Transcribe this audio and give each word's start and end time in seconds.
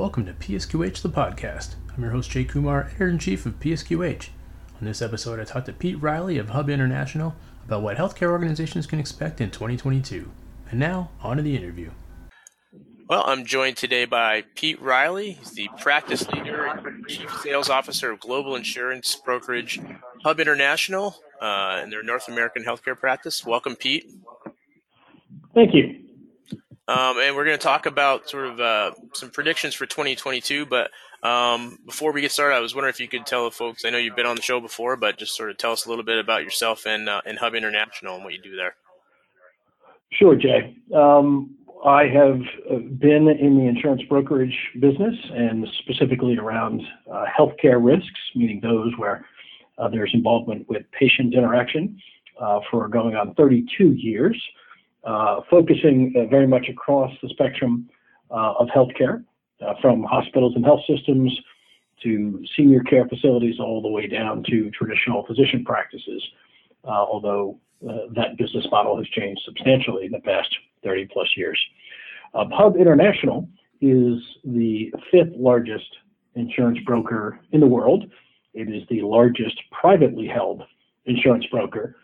Welcome 0.00 0.24
to 0.24 0.32
PSQH 0.32 1.02
the 1.02 1.10
podcast. 1.10 1.74
I'm 1.94 2.02
your 2.02 2.12
host 2.12 2.30
Jay 2.30 2.42
Kumar, 2.44 2.84
editor 2.86 3.10
in 3.10 3.18
chief 3.18 3.44
of 3.44 3.60
PSQH. 3.60 4.30
On 4.80 4.86
this 4.86 5.02
episode, 5.02 5.38
I 5.38 5.44
talked 5.44 5.66
to 5.66 5.74
Pete 5.74 6.00
Riley 6.00 6.38
of 6.38 6.48
Hub 6.48 6.70
International 6.70 7.34
about 7.66 7.82
what 7.82 7.98
healthcare 7.98 8.30
organizations 8.30 8.86
can 8.86 8.98
expect 8.98 9.42
in 9.42 9.50
2022. 9.50 10.30
And 10.70 10.80
now, 10.80 11.10
on 11.20 11.36
to 11.36 11.42
the 11.42 11.54
interview. 11.54 11.90
Well, 13.10 13.24
I'm 13.26 13.44
joined 13.44 13.76
today 13.76 14.06
by 14.06 14.44
Pete 14.54 14.80
Riley. 14.80 15.32
He's 15.32 15.50
the 15.50 15.68
practice 15.78 16.26
leader 16.30 16.64
and 16.64 17.06
chief 17.06 17.30
sales 17.42 17.68
officer 17.68 18.10
of 18.10 18.20
global 18.20 18.56
insurance 18.56 19.14
brokerage 19.22 19.82
Hub 20.24 20.40
International 20.40 21.16
uh, 21.42 21.82
in 21.84 21.90
their 21.90 22.02
North 22.02 22.26
American 22.26 22.64
healthcare 22.64 22.98
practice. 22.98 23.44
Welcome, 23.44 23.76
Pete. 23.76 24.10
Thank 25.54 25.74
you. 25.74 26.09
Um, 26.90 27.18
and 27.20 27.36
we're 27.36 27.44
going 27.44 27.56
to 27.56 27.62
talk 27.62 27.86
about 27.86 28.28
sort 28.28 28.46
of 28.46 28.60
uh, 28.60 28.90
some 29.14 29.30
predictions 29.30 29.74
for 29.74 29.86
2022. 29.86 30.66
But 30.66 30.90
um, 31.22 31.78
before 31.86 32.10
we 32.10 32.20
get 32.20 32.32
started, 32.32 32.56
I 32.56 32.60
was 32.60 32.74
wondering 32.74 32.90
if 32.90 32.98
you 32.98 33.06
could 33.06 33.26
tell 33.26 33.44
the 33.44 33.52
folks. 33.52 33.84
I 33.84 33.90
know 33.90 33.98
you've 33.98 34.16
been 34.16 34.26
on 34.26 34.34
the 34.34 34.42
show 34.42 34.58
before, 34.60 34.96
but 34.96 35.16
just 35.16 35.36
sort 35.36 35.50
of 35.50 35.56
tell 35.56 35.70
us 35.70 35.86
a 35.86 35.88
little 35.88 36.04
bit 36.04 36.18
about 36.18 36.42
yourself 36.42 36.86
and 36.86 37.08
uh, 37.08 37.20
and 37.24 37.38
Hub 37.38 37.54
International 37.54 38.16
and 38.16 38.24
what 38.24 38.32
you 38.32 38.42
do 38.42 38.56
there. 38.56 38.74
Sure, 40.10 40.34
Jay. 40.34 40.76
Um, 40.92 41.54
I 41.84 42.08
have 42.08 42.40
uh, 42.68 42.78
been 42.98 43.28
in 43.28 43.56
the 43.56 43.68
insurance 43.68 44.02
brokerage 44.08 44.58
business 44.80 45.14
and 45.32 45.68
specifically 45.78 46.38
around 46.38 46.82
uh, 47.08 47.24
healthcare 47.38 47.82
risks, 47.82 48.20
meaning 48.34 48.58
those 48.60 48.92
where 48.96 49.24
uh, 49.78 49.88
there's 49.88 50.10
involvement 50.12 50.68
with 50.68 50.82
patient 50.98 51.34
interaction, 51.34 52.00
uh, 52.40 52.58
for 52.68 52.88
going 52.88 53.14
on 53.14 53.34
32 53.34 53.92
years, 53.92 54.36
Uh, 55.04 55.40
focusing 55.50 56.12
uh, 56.16 56.26
very 56.26 56.46
much 56.46 56.68
across 56.68 57.10
the 57.22 57.28
spectrum 57.30 57.88
uh, 58.30 58.54
of 58.58 58.68
healthcare, 58.68 59.24
uh, 59.66 59.74
from 59.80 60.02
hospitals 60.02 60.52
and 60.56 60.64
health 60.64 60.80
systems 60.86 61.32
to 62.02 62.44
senior 62.56 62.82
care 62.82 63.06
facilities, 63.08 63.58
all 63.58 63.80
the 63.82 63.88
way 63.88 64.06
down 64.06 64.42
to 64.48 64.70
traditional 64.70 65.24
physician 65.26 65.64
practices. 65.64 66.22
although 66.84 67.58
that 68.14 68.36
business 68.36 68.66
model 68.70 68.96
has 68.98 69.06
changed 69.08 69.40
substantially 69.44 70.04
in 70.04 70.12
the 70.12 70.20
past 70.20 70.54
30 70.84 71.08
plus 71.12 71.28
years. 71.36 71.58
Uh, 72.34 72.44
Hub 72.52 72.76
International 72.76 73.48
is 73.80 74.18
the 74.44 74.92
fifth 75.10 75.34
largest 75.36 75.88
insurance 76.34 76.78
broker 76.84 77.40
in 77.52 77.60
the 77.60 77.66
world. 77.66 78.04
It 78.52 78.68
is 78.68 78.86
the 78.88 79.02
largest 79.02 79.60
privately 79.70 80.26
held 80.26 80.62
insurance 81.06 81.46
broker 81.50 81.96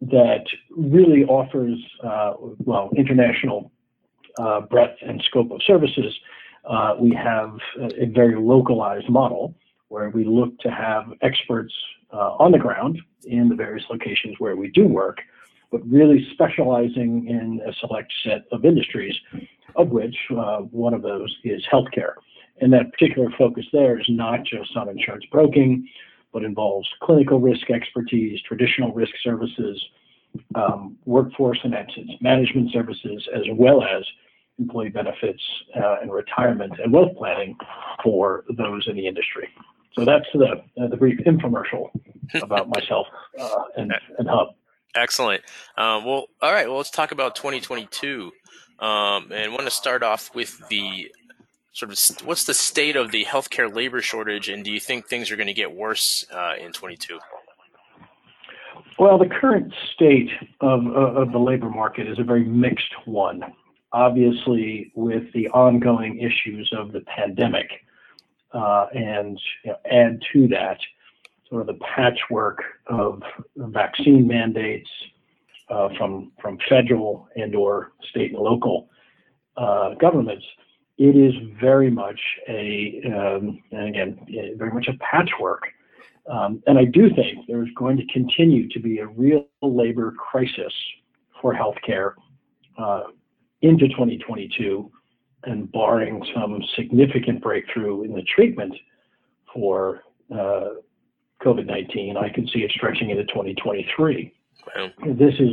that 0.00 0.44
really 0.70 1.24
offers, 1.24 1.78
uh, 2.04 2.34
well, 2.58 2.90
international 2.96 3.70
uh, 4.38 4.60
breadth 4.60 4.98
and 5.02 5.22
scope 5.26 5.50
of 5.50 5.60
services. 5.66 6.14
Uh, 6.64 6.94
we 6.98 7.14
have 7.14 7.56
a 7.98 8.06
very 8.06 8.36
localized 8.36 9.08
model 9.08 9.54
where 9.88 10.10
we 10.10 10.24
look 10.24 10.56
to 10.60 10.70
have 10.70 11.04
experts 11.22 11.74
uh, 12.12 12.34
on 12.38 12.52
the 12.52 12.58
ground 12.58 12.98
in 13.24 13.48
the 13.48 13.54
various 13.54 13.84
locations 13.90 14.36
where 14.38 14.56
we 14.56 14.70
do 14.70 14.86
work 14.86 15.18
but 15.70 15.86
really 15.88 16.26
specializing 16.32 17.26
in 17.28 17.60
a 17.66 17.72
select 17.74 18.12
set 18.24 18.44
of 18.52 18.64
industries, 18.64 19.14
of 19.76 19.90
which 19.90 20.16
uh, 20.36 20.58
one 20.58 20.94
of 20.94 21.02
those 21.02 21.34
is 21.44 21.62
healthcare. 21.70 22.14
And 22.60 22.72
that 22.72 22.92
particular 22.92 23.28
focus 23.36 23.66
there 23.72 23.98
is 23.98 24.06
not 24.08 24.44
just 24.44 24.76
on 24.76 24.88
insurance 24.88 25.24
broking, 25.30 25.88
but 26.32 26.44
involves 26.44 26.88
clinical 27.02 27.40
risk 27.40 27.70
expertise, 27.70 28.40
traditional 28.46 28.92
risk 28.92 29.12
services, 29.22 29.82
um, 30.54 30.96
workforce 31.04 31.58
and 31.64 31.74
absence 31.74 32.10
management 32.20 32.70
services, 32.72 33.26
as 33.34 33.42
well 33.54 33.82
as 33.82 34.04
employee 34.58 34.90
benefits 34.90 35.42
uh, 35.76 35.96
and 36.02 36.12
retirement 36.12 36.72
and 36.82 36.92
wealth 36.92 37.16
planning 37.16 37.56
for 38.02 38.44
those 38.56 38.86
in 38.88 38.96
the 38.96 39.06
industry. 39.06 39.48
So 39.94 40.04
that's 40.04 40.26
the, 40.34 40.62
uh, 40.80 40.88
the 40.88 40.96
brief 40.96 41.18
infomercial 41.20 41.90
about 42.42 42.68
myself 42.68 43.06
uh, 43.38 43.62
and, 43.76 43.92
and 44.18 44.28
Hub. 44.28 44.48
Excellent. 44.94 45.42
Um, 45.76 46.04
well, 46.04 46.26
all 46.40 46.52
right. 46.52 46.66
Well, 46.66 46.78
let's 46.78 46.90
talk 46.90 47.12
about 47.12 47.36
2022, 47.36 48.32
um, 48.78 49.30
and 49.32 49.52
want 49.52 49.64
to 49.64 49.70
start 49.70 50.02
off 50.02 50.34
with 50.34 50.60
the 50.68 51.10
sort 51.72 51.92
of 51.92 52.26
what's 52.26 52.44
the 52.44 52.54
state 52.54 52.96
of 52.96 53.10
the 53.10 53.24
healthcare 53.24 53.72
labor 53.72 54.00
shortage, 54.02 54.48
and 54.48 54.64
do 54.64 54.72
you 54.72 54.80
think 54.80 55.06
things 55.06 55.30
are 55.30 55.36
going 55.36 55.46
to 55.46 55.54
get 55.54 55.72
worse 55.72 56.26
uh, 56.32 56.54
in 56.60 56.72
22? 56.72 57.18
Well, 58.98 59.16
the 59.16 59.28
current 59.28 59.72
state 59.94 60.30
of, 60.60 60.86
of 60.88 61.30
the 61.30 61.38
labor 61.38 61.70
market 61.70 62.08
is 62.08 62.18
a 62.18 62.24
very 62.24 62.44
mixed 62.44 62.92
one. 63.04 63.42
Obviously, 63.92 64.92
with 64.94 65.32
the 65.34 65.48
ongoing 65.50 66.18
issues 66.18 66.70
of 66.76 66.92
the 66.92 67.00
pandemic, 67.02 67.70
uh, 68.52 68.86
and 68.92 69.40
you 69.64 69.70
know, 69.70 69.78
add 69.90 70.20
to 70.32 70.48
that 70.48 70.78
sort 71.48 71.62
of 71.62 71.66
the 71.68 71.78
patchwork 71.84 72.58
of 72.86 73.22
vaccine 73.56 74.26
mandates 74.26 74.88
uh, 75.70 75.88
from 75.96 76.32
from 76.40 76.58
federal 76.68 77.28
and 77.36 77.54
or 77.54 77.92
state 78.10 78.32
and 78.32 78.40
local 78.40 78.88
uh, 79.56 79.94
governments, 79.94 80.44
it 80.98 81.16
is 81.16 81.32
very 81.60 81.90
much 81.90 82.20
a 82.48 83.00
um, 83.06 83.62
and 83.70 83.88
again 83.88 84.54
very 84.56 84.72
much 84.72 84.88
a 84.88 84.98
patchwork. 84.98 85.62
Um, 86.28 86.62
and 86.66 86.78
I 86.78 86.84
do 86.84 87.08
think 87.14 87.46
there's 87.48 87.70
going 87.76 87.96
to 87.96 88.06
continue 88.12 88.68
to 88.68 88.80
be 88.80 88.98
a 88.98 89.06
real 89.06 89.46
labor 89.62 90.12
crisis 90.12 90.72
for 91.40 91.54
healthcare 91.54 92.12
uh, 92.76 93.04
into 93.62 93.88
2022, 93.88 94.90
and 95.44 95.70
barring 95.72 96.22
some 96.34 96.62
significant 96.76 97.42
breakthrough 97.42 98.02
in 98.02 98.12
the 98.12 98.22
treatment 98.22 98.74
for 99.54 100.02
uh, 100.32 100.74
COVID 101.42 101.66
19. 101.66 102.16
I 102.16 102.28
can 102.28 102.46
see 102.48 102.60
it 102.60 102.72
stretching 102.72 103.10
into 103.10 103.24
2023. 103.24 104.34
Wow. 104.76 104.90
This 105.14 105.34
is 105.38 105.52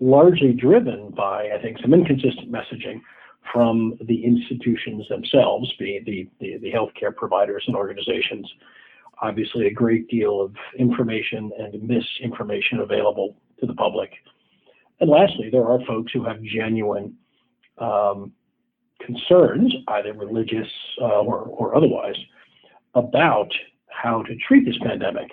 largely 0.00 0.52
driven 0.52 1.10
by, 1.10 1.50
I 1.56 1.62
think, 1.62 1.78
some 1.80 1.94
inconsistent 1.94 2.50
messaging 2.50 3.00
from 3.50 3.98
the 4.06 4.24
institutions 4.24 5.06
themselves, 5.08 5.72
being 5.78 6.02
the, 6.04 6.28
the, 6.40 6.58
the 6.58 6.72
healthcare 6.72 7.14
providers 7.14 7.64
and 7.66 7.76
organizations. 7.76 8.50
Obviously, 9.20 9.66
a 9.66 9.72
great 9.72 10.08
deal 10.08 10.40
of 10.40 10.54
information 10.78 11.50
and 11.58 11.82
misinformation 11.82 12.80
available 12.80 13.36
to 13.60 13.66
the 13.66 13.74
public. 13.74 14.10
And 15.00 15.10
lastly, 15.10 15.48
there 15.50 15.66
are 15.66 15.80
folks 15.86 16.12
who 16.12 16.24
have 16.24 16.42
genuine 16.42 17.14
um, 17.78 18.32
concerns, 19.00 19.74
either 19.88 20.12
religious 20.12 20.68
uh, 21.00 21.20
or, 21.20 21.40
or 21.40 21.74
otherwise, 21.74 22.16
about 22.94 23.52
how 23.88 24.22
to 24.22 24.36
treat 24.36 24.64
this 24.64 24.78
pandemic. 24.82 25.30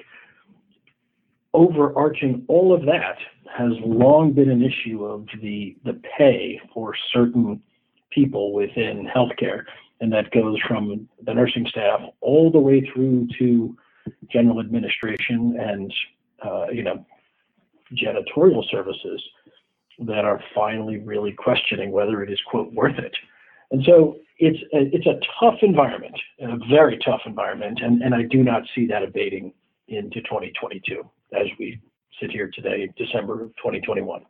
Overarching 1.53 2.45
all 2.47 2.73
of 2.73 2.85
that 2.85 3.17
has 3.57 3.71
long 3.83 4.33
been 4.33 4.49
an 4.49 4.63
issue 4.63 5.03
of 5.03 5.25
the, 5.41 5.75
the 5.83 5.99
pay 6.17 6.61
for 6.73 6.93
certain 7.11 7.61
people 8.11 8.53
within 8.53 9.07
healthcare. 9.13 9.63
And 10.01 10.11
that 10.13 10.31
goes 10.31 10.57
from 10.67 11.09
the 11.23 11.33
nursing 11.33 11.67
staff 11.67 12.01
all 12.21 12.51
the 12.51 12.59
way 12.59 12.81
through 12.93 13.27
to 13.37 13.77
general 14.31 14.59
administration 14.59 15.57
and, 15.59 15.93
uh, 16.43 16.67
you 16.71 16.83
know, 16.83 17.05
janitorial 17.93 18.63
services 18.69 19.21
that 19.99 20.23
are 20.23 20.41
finally 20.55 20.99
really 20.99 21.33
questioning 21.33 21.91
whether 21.91 22.23
it 22.23 22.31
is, 22.31 22.39
quote, 22.49 22.71
worth 22.73 22.97
it. 22.97 23.13
And 23.71 23.83
so 23.85 24.17
it's 24.37 24.59
a, 24.73 24.95
it's 24.95 25.05
a 25.05 25.19
tough 25.39 25.59
environment, 25.62 26.17
a 26.39 26.57
very 26.69 26.97
tough 27.00 27.21
environment, 27.25 27.79
and, 27.83 28.01
and 28.01 28.15
I 28.15 28.23
do 28.23 28.44
not 28.44 28.63
see 28.73 28.88
that 28.88 29.03
abating 29.03 29.53
into 29.89 30.21
2022 30.21 31.03
as 31.33 31.47
we 31.59 31.79
sit 32.21 32.31
here 32.31 32.50
today, 32.53 32.89
December 32.97 33.44
of 33.44 33.50
2021. 33.57 34.25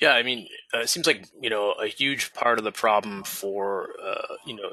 Yeah, 0.00 0.12
I 0.12 0.22
mean, 0.22 0.48
uh, 0.74 0.80
it 0.80 0.88
seems 0.88 1.06
like 1.06 1.26
you 1.40 1.50
know 1.50 1.72
a 1.72 1.86
huge 1.86 2.32
part 2.34 2.58
of 2.58 2.64
the 2.64 2.72
problem 2.72 3.24
for 3.24 3.90
uh, 4.02 4.36
you 4.46 4.56
know 4.56 4.70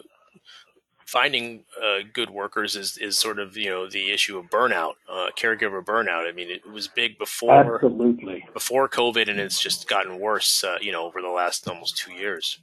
finding 1.08 1.64
uh, 1.82 2.00
good 2.14 2.30
workers 2.30 2.76
is 2.76 2.98
is 2.98 3.18
sort 3.18 3.40
of 3.40 3.58
you 3.58 3.70
know 3.70 3.90
the 3.90 4.12
issue 4.12 4.38
of 4.38 4.46
burnout, 4.48 4.94
uh, 5.10 5.30
caregiver 5.38 5.84
burnout. 5.84 6.28
I 6.28 6.32
mean, 6.34 6.52
it 6.52 6.70
was 6.70 6.88
big 6.88 7.18
before 7.18 7.76
absolutely 7.76 8.46
before 8.54 8.88
COVID, 8.88 9.30
and 9.30 9.40
it's 9.40 9.60
just 9.60 9.88
gotten 9.88 10.20
worse. 10.20 10.64
Uh, 10.64 10.78
you 10.82 10.92
know, 10.92 11.06
over 11.06 11.22
the 11.22 11.30
last 11.30 11.68
almost 11.68 11.98
two 11.98 12.14
years. 12.14 12.60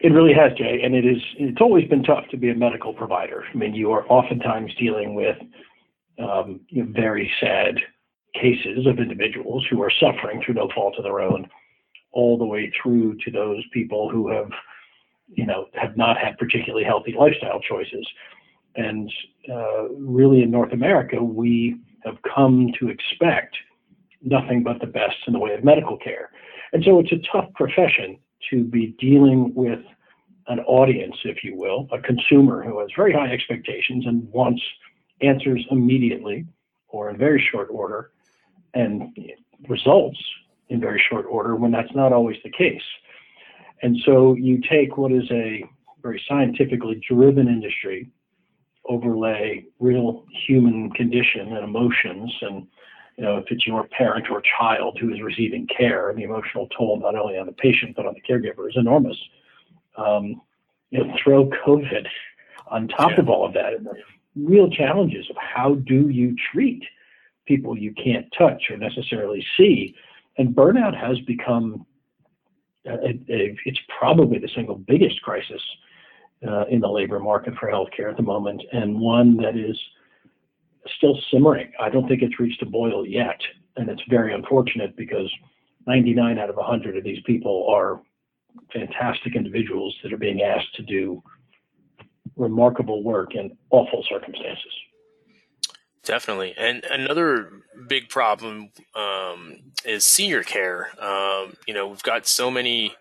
It 0.00 0.12
really 0.12 0.32
has, 0.32 0.56
Jay, 0.56 0.80
and 0.82 0.94
it 0.94 1.04
is. 1.04 1.22
It's 1.36 1.60
always 1.60 1.86
been 1.86 2.02
tough 2.02 2.26
to 2.30 2.38
be 2.38 2.48
a 2.48 2.54
medical 2.54 2.94
provider. 2.94 3.44
I 3.52 3.56
mean, 3.56 3.74
you 3.74 3.92
are 3.92 4.06
oftentimes 4.06 4.74
dealing 4.76 5.14
with 5.14 5.36
um, 6.18 6.60
you 6.68 6.84
know, 6.84 6.92
very 6.92 7.30
sad 7.40 7.76
cases 8.34 8.86
of 8.86 8.98
individuals 8.98 9.64
who 9.70 9.82
are 9.82 9.92
suffering 10.00 10.42
through 10.44 10.54
no 10.54 10.68
fault 10.74 10.94
of 10.98 11.04
their 11.04 11.20
own, 11.20 11.48
all 12.12 12.38
the 12.38 12.44
way 12.44 12.72
through 12.82 13.16
to 13.24 13.30
those 13.30 13.62
people 13.72 14.10
who 14.10 14.30
have, 14.30 14.50
you 15.28 15.46
know, 15.46 15.66
have 15.74 15.96
not 15.96 16.18
had 16.18 16.38
particularly 16.38 16.84
healthy 16.84 17.14
lifestyle 17.18 17.60
choices. 17.60 18.06
And 18.76 19.12
uh, 19.52 19.88
really, 19.90 20.42
in 20.42 20.50
North 20.50 20.72
America, 20.72 21.22
we 21.22 21.76
have 22.04 22.16
come 22.34 22.70
to 22.78 22.88
expect 22.88 23.56
nothing 24.22 24.62
but 24.62 24.80
the 24.80 24.86
best 24.86 25.16
in 25.26 25.32
the 25.32 25.38
way 25.38 25.54
of 25.54 25.64
medical 25.64 25.96
care. 25.96 26.30
And 26.72 26.84
so 26.84 26.98
it's 27.00 27.12
a 27.12 27.20
tough 27.32 27.52
profession 27.54 28.18
to 28.50 28.64
be 28.64 28.94
dealing 28.98 29.52
with 29.54 29.80
an 30.48 30.60
audience, 30.60 31.16
if 31.24 31.44
you 31.44 31.56
will, 31.56 31.88
a 31.92 32.00
consumer 32.00 32.62
who 32.62 32.80
has 32.80 32.88
very 32.96 33.12
high 33.12 33.30
expectations 33.30 34.04
and 34.06 34.28
wants 34.32 34.62
answers 35.20 35.64
immediately 35.70 36.46
or 36.88 37.10
in 37.10 37.16
very 37.16 37.44
short 37.52 37.68
order 37.70 38.10
and 38.74 39.16
results 39.68 40.18
in 40.68 40.80
very 40.80 41.02
short 41.10 41.26
order 41.28 41.56
when 41.56 41.70
that's 41.70 41.94
not 41.94 42.12
always 42.12 42.36
the 42.44 42.50
case. 42.50 42.82
And 43.82 43.96
so 44.04 44.34
you 44.34 44.60
take 44.68 44.96
what 44.96 45.12
is 45.12 45.28
a 45.30 45.64
very 46.02 46.22
scientifically 46.28 47.00
driven 47.08 47.48
industry, 47.48 48.10
overlay 48.88 49.64
real 49.78 50.24
human 50.46 50.90
condition 50.90 51.54
and 51.54 51.64
emotions, 51.64 52.32
and 52.42 52.66
you 53.16 53.24
know 53.24 53.36
if 53.38 53.44
it's 53.50 53.66
your 53.66 53.86
parent 53.88 54.26
or 54.30 54.42
child 54.58 54.98
who 55.00 55.12
is 55.12 55.20
receiving 55.22 55.66
care, 55.66 56.12
the 56.14 56.22
emotional 56.22 56.68
toll 56.76 56.98
not 57.00 57.14
only 57.14 57.38
on 57.38 57.46
the 57.46 57.52
patient 57.52 57.96
but 57.96 58.06
on 58.06 58.14
the 58.14 58.20
caregiver 58.20 58.68
is 58.68 58.76
enormous. 58.76 59.16
Um, 59.96 60.40
you 60.90 61.04
know, 61.04 61.14
throw 61.22 61.48
COVID 61.66 62.06
on 62.68 62.88
top 62.88 63.12
yeah. 63.12 63.20
of 63.20 63.28
all 63.28 63.46
of 63.46 63.54
that, 63.54 63.74
and 63.74 63.86
the 63.86 63.94
real 64.36 64.70
challenges 64.70 65.28
of 65.30 65.36
how 65.36 65.74
do 65.74 66.08
you 66.08 66.34
treat 66.52 66.82
people 67.46 67.76
you 67.76 67.92
can't 67.94 68.26
touch 68.36 68.62
or 68.70 68.76
necessarily 68.76 69.44
see, 69.56 69.94
and 70.38 70.54
burnout 70.54 70.98
has 70.98 71.18
become 71.26 71.86
a, 72.86 72.92
a, 72.92 73.56
it's 73.64 73.80
probably 73.98 74.38
the 74.38 74.48
single 74.54 74.76
biggest 74.76 75.20
crisis 75.22 75.62
uh, 76.46 76.64
in 76.66 76.80
the 76.80 76.88
labor 76.88 77.18
market 77.18 77.54
for 77.58 77.70
healthcare 77.70 78.10
at 78.10 78.16
the 78.16 78.22
moment, 78.22 78.62
and 78.72 78.98
one 78.98 79.36
that 79.36 79.56
is 79.56 79.78
still 80.96 81.18
simmering. 81.30 81.72
I 81.78 81.90
don't 81.90 82.08
think 82.08 82.22
it's 82.22 82.40
reached 82.40 82.62
a 82.62 82.66
boil 82.66 83.06
yet, 83.06 83.38
and 83.76 83.88
it's 83.88 84.02
very 84.08 84.34
unfortunate 84.34 84.96
because 84.96 85.30
99 85.86 86.38
out 86.38 86.50
of 86.50 86.56
100 86.56 86.96
of 86.96 87.04
these 87.04 87.20
people 87.26 87.66
are 87.68 88.00
fantastic 88.72 89.36
individuals 89.36 89.94
that 90.02 90.12
are 90.12 90.18
being 90.18 90.42
asked 90.42 90.74
to 90.76 90.82
do 90.82 91.22
remarkable 92.36 93.02
work 93.02 93.34
in 93.34 93.56
awful 93.70 94.04
circumstances. 94.08 94.72
Definitely. 96.10 96.54
And 96.58 96.82
another 96.90 97.52
big 97.86 98.08
problem 98.08 98.70
um, 98.96 99.58
is 99.84 100.04
senior 100.04 100.42
care. 100.42 100.88
Um, 101.00 101.54
you 101.68 101.72
know, 101.72 101.86
we've 101.86 102.02
got 102.02 102.26
so 102.26 102.50
many 102.50 102.96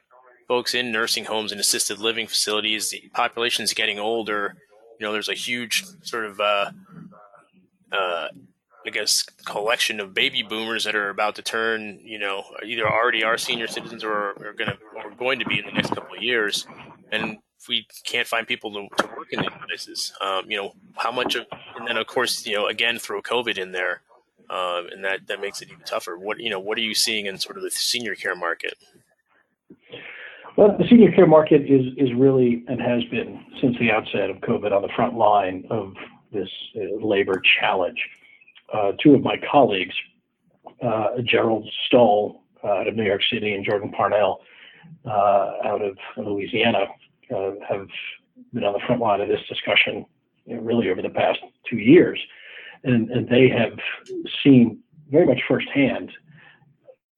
folks 0.48 0.76
in 0.76 0.92
nursing 0.92 1.26
homes 1.26 1.52
and 1.52 1.60
assisted 1.60 1.98
living 1.98 2.28
facilities. 2.28 2.92
The 2.92 3.10
population 3.16 3.64
is 3.64 3.74
getting 3.74 3.98
older. 3.98 4.54
You 5.00 5.08
know, 5.08 5.12
there's 5.12 5.28
a 5.28 5.34
huge 5.34 5.86
sort 6.04 6.26
of, 6.26 6.40
uh, 6.40 6.70
uh, 7.92 8.28
I 8.86 8.90
guess, 8.92 9.24
collection 9.44 10.00
of 10.00 10.14
baby 10.14 10.44
boomers 10.44 10.84
that 10.84 10.94
are 10.94 11.10
about 11.10 11.34
to 11.38 11.42
turn, 11.42 12.00
you 12.04 12.20
know, 12.20 12.44
either 12.64 12.88
already 12.88 13.24
are 13.24 13.40
senior 13.40 13.66
citizens 13.66 14.04
or 14.04 14.12
are 14.14 14.54
going 14.56 14.70
to 14.70 14.78
or 15.04 15.10
going 15.18 15.40
to 15.40 15.46
be 15.46 15.58
in 15.58 15.66
the 15.66 15.72
next 15.72 15.96
couple 15.96 16.16
of 16.16 16.22
years. 16.22 16.68
And 17.12 17.40
we 17.68 17.86
can't 18.04 18.28
find 18.28 18.48
people 18.48 18.72
to, 18.72 19.04
to 19.04 19.10
work 19.18 19.28
in 19.32 19.42
these 19.42 19.50
places, 19.68 20.14
um, 20.22 20.44
you 20.48 20.58
know, 20.58 20.74
how 20.96 21.12
much 21.12 21.36
of, 21.36 21.46
and 21.78 21.88
then 21.88 21.98
of 21.98 22.08
course, 22.08 22.46
you 22.46 22.56
know, 22.56 22.68
again, 22.68 22.98
throw 22.98 23.22
COVID 23.22 23.58
in 23.58 23.72
there, 23.72 24.02
um, 24.50 24.88
and 24.92 25.04
that, 25.04 25.28
that 25.28 25.42
makes 25.42 25.62
it 25.62 25.70
even 25.70 25.84
tougher. 25.84 26.18
What, 26.18 26.40
you 26.40 26.50
know, 26.50 26.60
what 26.60 26.78
are 26.78 26.82
you 26.82 26.96
seeing 26.96 27.26
in 27.26 27.38
sort 27.38 27.58
of 27.58 27.64
the 27.64 27.72
senior 27.72 28.16
care 28.16 28.36
market? 28.36 28.76
Well, 30.58 30.76
the 30.78 30.88
senior 30.90 31.12
care 31.12 31.28
market 31.28 31.62
is, 31.62 31.94
is 31.98 32.14
really 32.16 32.64
and 32.68 32.82
has 32.82 33.04
been 33.06 33.46
since 33.62 33.78
the 33.80 33.92
outset 33.92 34.30
of 34.30 34.38
COVID 34.38 34.72
on 34.72 34.82
the 34.82 34.90
front 34.96 35.16
line 35.16 35.66
of 35.70 35.94
this 36.34 36.50
uh, 36.76 37.06
labor 37.06 37.42
challenge. 37.60 38.00
Uh, 38.74 38.92
two 39.02 39.16
of 39.16 39.22
my 39.22 39.36
colleagues, 39.52 39.96
uh, 40.86 41.22
Gerald 41.24 41.68
Stoll 41.88 42.44
uh, 42.64 42.68
out 42.68 42.88
of 42.88 42.96
New 42.96 43.04
York 43.04 43.22
City 43.32 43.54
and 43.54 43.66
Jordan 43.66 43.92
Parnell 43.92 44.42
uh, 45.06 45.52
out 45.64 45.82
of 45.82 45.98
Louisiana, 46.18 46.86
uh, 47.36 47.52
have 47.68 47.88
been 48.54 48.64
on 48.64 48.74
the 48.74 48.80
front 48.86 49.02
line 49.02 49.22
of 49.22 49.28
this 49.28 49.42
discussion 49.48 50.06
you 50.46 50.56
know, 50.56 50.62
really 50.62 50.90
over 50.90 51.02
the 51.02 51.10
past 51.10 51.40
two 51.70 51.78
years. 51.78 52.20
And, 52.84 53.10
and 53.12 53.28
they 53.28 53.50
have 53.50 53.78
seen 54.44 54.80
very 55.10 55.26
much 55.26 55.42
firsthand 55.48 56.12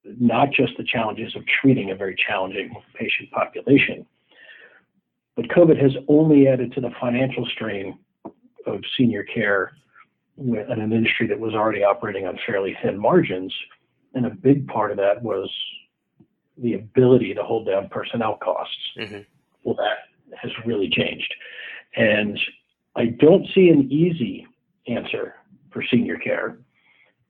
not 0.03 0.51
just 0.51 0.73
the 0.77 0.83
challenges 0.83 1.35
of 1.35 1.43
treating 1.61 1.91
a 1.91 1.95
very 1.95 2.15
challenging 2.15 2.73
patient 2.95 3.29
population, 3.31 4.05
but 5.35 5.47
COVID 5.49 5.81
has 5.81 5.91
only 6.07 6.47
added 6.47 6.73
to 6.73 6.81
the 6.81 6.89
financial 6.99 7.45
strain 7.53 7.97
of 8.65 8.81
senior 8.97 9.23
care 9.23 9.73
in 10.37 10.57
an 10.57 10.91
industry 10.91 11.27
that 11.27 11.39
was 11.39 11.53
already 11.53 11.83
operating 11.83 12.25
on 12.25 12.37
fairly 12.47 12.75
thin 12.81 12.97
margins. 12.97 13.53
And 14.15 14.25
a 14.25 14.31
big 14.31 14.67
part 14.67 14.91
of 14.91 14.97
that 14.97 15.21
was 15.21 15.49
the 16.57 16.73
ability 16.73 17.33
to 17.35 17.43
hold 17.43 17.67
down 17.67 17.87
personnel 17.89 18.37
costs. 18.41 18.75
Mm-hmm 18.97 19.21
well, 19.63 19.75
that 19.75 20.37
has 20.41 20.51
really 20.65 20.89
changed. 20.89 21.33
And 21.95 22.39
I 22.95 23.05
don't 23.05 23.45
see 23.53 23.69
an 23.69 23.91
easy 23.91 24.47
answer 24.87 25.35
for 25.71 25.83
senior 25.89 26.17
care 26.17 26.57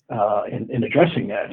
uh, 0.10 0.44
in, 0.52 0.70
in, 0.72 0.84
addressing 0.84 1.28
that, 1.28 1.52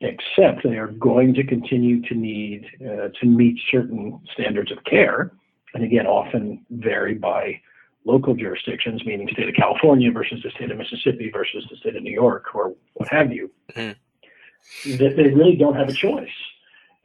except 0.00 0.62
they 0.64 0.76
are 0.76 0.88
going 0.88 1.34
to 1.34 1.44
continue 1.44 2.00
to 2.02 2.14
need 2.14 2.66
uh, 2.80 3.08
to 3.20 3.26
meet 3.26 3.58
certain 3.70 4.20
standards 4.32 4.72
of 4.72 4.82
care, 4.84 5.32
and 5.74 5.84
again, 5.84 6.06
often 6.06 6.64
vary 6.70 7.14
by 7.14 7.60
local 8.04 8.34
jurisdictions, 8.34 9.04
meaning 9.04 9.28
state 9.32 9.48
of 9.48 9.54
California 9.54 10.10
versus 10.10 10.40
the 10.42 10.50
state 10.50 10.70
of 10.70 10.78
Mississippi 10.78 11.30
versus 11.32 11.64
the 11.70 11.76
state 11.76 11.96
of 11.96 12.02
New 12.02 12.12
York 12.12 12.54
or 12.54 12.74
what 12.94 13.08
have 13.08 13.32
you. 13.32 13.50
Mm-hmm. 13.74 14.96
That 14.96 15.16
they 15.16 15.28
really 15.28 15.56
don't 15.56 15.74
have 15.74 15.88
a 15.88 15.92
choice, 15.92 16.28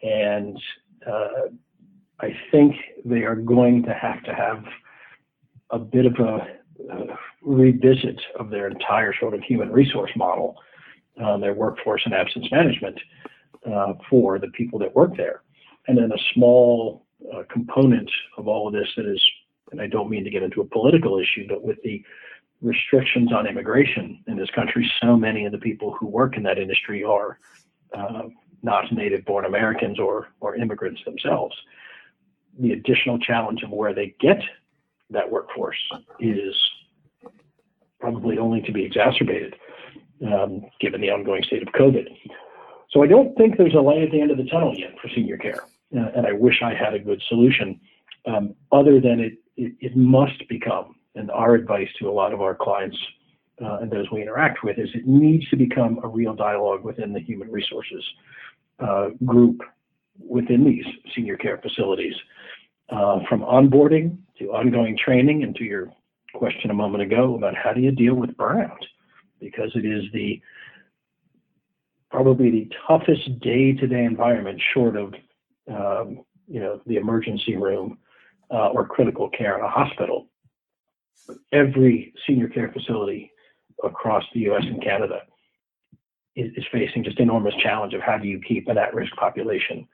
and 0.04 0.60
uh, 1.06 1.50
I 2.20 2.36
think 2.52 2.76
they 3.06 3.24
are 3.24 3.36
going 3.36 3.84
to 3.84 3.94
have 3.94 4.24
to 4.24 4.34
have 4.34 4.64
a 5.70 5.78
bit 5.78 6.06
of 6.06 6.14
a, 6.20 6.48
a 6.92 7.18
revisit 7.42 8.20
of 8.40 8.50
their 8.50 8.68
entire 8.68 9.14
sort 9.20 9.34
of 9.34 9.42
human 9.42 9.72
resource 9.72 10.12
model, 10.16 10.56
uh, 11.24 11.38
their 11.38 11.54
workforce 11.54 12.02
and 12.06 12.14
absence 12.14 12.48
management 12.52 13.00
uh, 13.72 13.94
for 14.10 14.40
the 14.40 14.48
people 14.50 14.80
that 14.80 14.96
work 14.96 15.16
there. 15.16 15.42
And 15.88 15.98
then 15.98 16.12
a 16.12 16.18
small 16.34 17.06
uh, 17.34 17.44
component 17.52 18.10
of 18.38 18.48
all 18.48 18.68
of 18.68 18.74
this 18.74 18.88
that 18.98 19.06
is, 19.06 19.24
and 19.72 19.82
I 19.82 19.88
don't 19.88 20.10
mean 20.10 20.24
to 20.24 20.30
get 20.30 20.44
into 20.44 20.62
a 20.62 20.66
political 20.66 21.20
issue, 21.20 21.46
but 21.48 21.64
with 21.64 21.78
the 21.84 22.04
restrictions 22.62 23.32
on 23.32 23.46
immigration 23.46 24.24
in 24.28 24.38
this 24.38 24.50
country, 24.50 24.90
so 25.02 25.16
many 25.16 25.46
of 25.46 25.52
the 25.52 25.58
people 25.60 25.96
who 26.00 26.08
work 26.08 26.36
in 26.36 26.44
that 26.44 26.58
industry 26.58 27.04
are 27.04 27.40
uh, 27.94 28.24
not 28.64 28.92
native 28.92 29.24
born 29.26 29.46
Americans 29.46 30.00
or, 30.00 30.30
or 30.40 30.56
immigrants 30.56 31.02
themselves 31.06 31.56
the 32.60 32.72
additional 32.72 33.20
challenge 33.20 33.64
of 33.64 33.70
where 33.70 33.94
they 33.94 34.16
get 34.20 34.42
that 35.10 35.30
workforce 35.30 35.78
is 36.20 36.56
probably 38.00 38.38
only 38.38 38.62
to 38.62 38.72
be 38.72 38.84
exacerbated 38.84 39.56
um, 40.26 40.66
given 40.80 41.02
the 41.02 41.10
ongoing 41.10 41.44
state 41.44 41.62
of 41.62 41.70
COVID. 41.70 42.08
So 42.92 43.04
I 43.04 43.08
don't 43.08 43.36
think 43.38 43.58
there's 43.58 43.74
a 43.74 43.80
light 43.80 44.02
at 44.02 44.12
the 44.12 44.22
end 44.22 44.32
of 44.32 44.38
the 44.38 44.46
tunnel 44.46 44.74
yet 44.76 44.96
for 45.02 45.10
senior 45.10 45.38
care, 45.38 45.64
uh, 45.96 46.10
and 46.16 46.26
I 46.26 46.32
wish 46.32 46.62
I 46.64 46.74
had 46.74 46.94
a 46.94 47.00
good 47.00 47.22
solution. 47.28 47.80
Um, 48.26 48.56
other 48.72 49.00
than 49.00 49.20
it, 49.20 49.34
it, 49.56 49.74
it, 49.80 49.96
must 49.96 50.48
become, 50.50 50.96
and 51.16 51.32
our 51.32 51.56
advice 51.56 51.88
to 52.00 52.10
a 52.10 52.12
lot 52.12 52.34
of 52.34 52.42
our 52.42 52.56
clients 52.56 52.98
uh, 53.64 53.80
and 53.82 53.92
those 53.92 54.06
we 54.12 54.22
interact 54.22 54.64
with 54.64 54.78
is 54.78 54.90
it 54.94 55.08
needs 55.08 55.48
to 55.50 55.56
become 55.56 56.00
a 56.04 56.08
real 56.08 56.34
dialogue 56.34 56.84
within 56.84 57.14
the 57.14 57.20
human 57.20 57.50
resources 57.50 58.04
uh, 58.80 59.10
group 59.26 59.62
within 60.20 60.64
these 60.64 60.86
senior 61.16 61.38
care 61.38 61.58
facilities. 61.58 62.16
Uh, 62.90 63.20
from 63.28 63.42
onboarding 63.42 64.18
to 64.40 64.46
ongoing 64.46 64.98
training 64.98 65.44
and 65.44 65.54
to 65.56 65.66
your 65.66 65.92
question 66.34 66.70
a 66.70 66.74
moment 66.74 67.04
ago 67.04 67.36
about 67.36 67.54
how 67.54 67.74
do 67.74 67.82
you 67.82 67.92
deal 67.92 68.14
with 68.14 68.30
burnout 68.38 68.78
because 69.42 69.72
it 69.76 69.86
is 69.86 70.04
the 70.14 70.42
probably 72.10 72.50
the 72.50 72.70
toughest 72.88 73.40
day-to-day 73.42 74.06
environment 74.06 74.62
short 74.74 74.96
of 74.96 75.14
um, 75.70 76.24
you 76.48 76.60
know 76.60 76.80
the 76.86 76.96
emergency 76.96 77.56
room 77.58 77.98
uh, 78.52 78.70
or 78.70 78.88
critical 78.88 79.30
care 79.30 79.58
in 79.58 79.66
a 79.66 79.70
hospital. 79.70 80.28
Every 81.52 82.14
senior 82.26 82.48
care 82.48 82.72
facility 82.72 83.32
across 83.84 84.24
the 84.34 84.50
US 84.52 84.64
and 84.64 84.82
Canada 84.82 85.24
is, 86.36 86.52
is 86.56 86.64
facing 86.72 87.04
just 87.04 87.20
enormous 87.20 87.56
challenge 87.62 87.94
of 87.94 88.02
how 88.02 88.18
do 88.18 88.28
you 88.28 88.40
keep 88.48 88.70
an 88.70 88.78
at-risk 88.78 89.14
population 89.16 89.88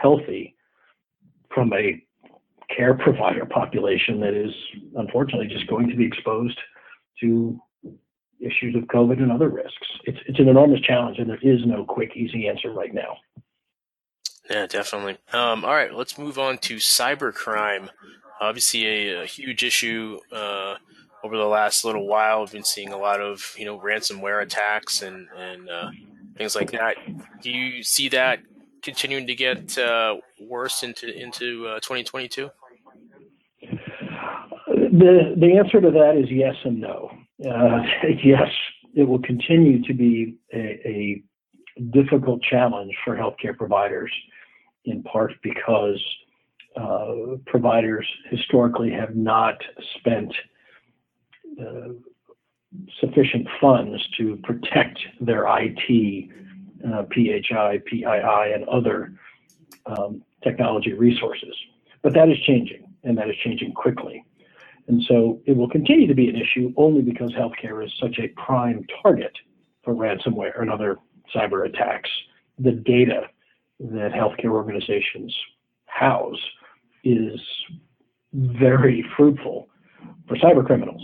healthy 0.00 0.54
from 1.54 1.72
a 1.72 2.02
care 2.74 2.94
provider 2.94 3.46
population 3.46 4.20
that 4.20 4.34
is 4.34 4.52
unfortunately 4.96 5.46
just 5.46 5.66
going 5.68 5.88
to 5.88 5.96
be 5.96 6.04
exposed 6.04 6.58
to 7.20 7.58
issues 8.40 8.74
of 8.76 8.84
COVID 8.84 9.20
and 9.22 9.32
other 9.32 9.48
risks. 9.48 9.86
It's 10.04 10.18
it's 10.26 10.38
an 10.38 10.48
enormous 10.48 10.80
challenge, 10.80 11.18
and 11.18 11.28
there 11.28 11.40
is 11.42 11.60
no 11.66 11.84
quick, 11.84 12.12
easy 12.14 12.48
answer 12.48 12.70
right 12.72 12.94
now. 12.94 13.16
Yeah, 14.48 14.66
definitely. 14.66 15.18
Um, 15.32 15.64
all 15.64 15.74
right, 15.74 15.92
let's 15.92 16.18
move 16.18 16.38
on 16.38 16.58
to 16.58 16.76
cybercrime. 16.76 17.88
Obviously, 18.40 18.86
a, 18.86 19.22
a 19.22 19.26
huge 19.26 19.64
issue 19.64 20.18
uh, 20.32 20.76
over 21.24 21.36
the 21.36 21.44
last 21.44 21.84
little 21.84 22.06
while. 22.06 22.40
We've 22.40 22.52
been 22.52 22.64
seeing 22.64 22.92
a 22.92 22.98
lot 22.98 23.20
of 23.20 23.54
you 23.58 23.64
know 23.64 23.78
ransomware 23.78 24.42
attacks 24.42 25.02
and 25.02 25.26
and 25.36 25.68
uh, 25.68 25.90
things 26.36 26.54
like 26.54 26.70
that. 26.72 26.96
Do 27.42 27.50
you 27.50 27.82
see 27.82 28.08
that 28.10 28.40
continuing 28.82 29.26
to 29.26 29.34
get 29.34 29.76
uh, 29.78 30.16
worse 30.40 30.82
into 30.82 31.12
into 31.14 31.66
uh, 31.66 31.74
2022? 31.80 32.50
The 34.66 35.34
the 35.36 35.56
answer 35.58 35.80
to 35.80 35.90
that 35.90 36.16
is 36.16 36.30
yes 36.30 36.54
and 36.64 36.80
no. 36.80 37.10
Uh, 37.44 37.82
yes, 38.24 38.48
it 38.94 39.04
will 39.04 39.22
continue 39.22 39.82
to 39.84 39.94
be 39.94 40.36
a, 40.52 40.58
a, 40.84 41.22
difficult 41.92 42.42
challenge 42.42 42.92
for 43.04 43.14
healthcare 43.14 43.56
providers, 43.56 44.10
in 44.84 45.00
part 45.04 45.32
because 45.44 46.02
uh, 46.76 47.36
providers 47.46 48.04
historically 48.30 48.90
have 48.90 49.14
not 49.14 49.54
spent 49.96 50.34
uh, 51.60 51.92
sufficient 53.00 53.46
funds 53.60 54.06
to 54.16 54.36
protect 54.42 54.98
their 55.20 55.46
IT, 55.46 56.30
uh, 56.86 57.04
PHI, 57.12 57.80
PII, 57.86 58.52
and 58.54 58.64
other 58.68 59.12
um, 59.86 60.22
technology 60.42 60.92
resources. 60.92 61.54
But 62.02 62.14
that 62.14 62.28
is 62.28 62.38
changing, 62.46 62.84
and 63.04 63.16
that 63.18 63.28
is 63.28 63.36
changing 63.44 63.72
quickly. 63.72 64.24
And 64.86 65.02
so 65.06 65.40
it 65.44 65.56
will 65.56 65.68
continue 65.68 66.06
to 66.06 66.14
be 66.14 66.28
an 66.28 66.36
issue 66.36 66.72
only 66.76 67.02
because 67.02 67.30
healthcare 67.32 67.84
is 67.84 67.92
such 68.00 68.18
a 68.18 68.28
prime 68.40 68.86
target 69.02 69.32
for 69.84 69.94
ransomware 69.94 70.60
and 70.60 70.70
other 70.70 70.96
cyber 71.34 71.66
attacks. 71.66 72.08
The 72.58 72.72
data 72.72 73.22
that 73.80 74.12
healthcare 74.12 74.50
organizations 74.50 75.36
house 75.86 76.40
is 77.04 77.40
very 78.32 79.04
fruitful 79.16 79.68
for 80.26 80.36
cyber 80.36 80.64
criminals. 80.64 81.02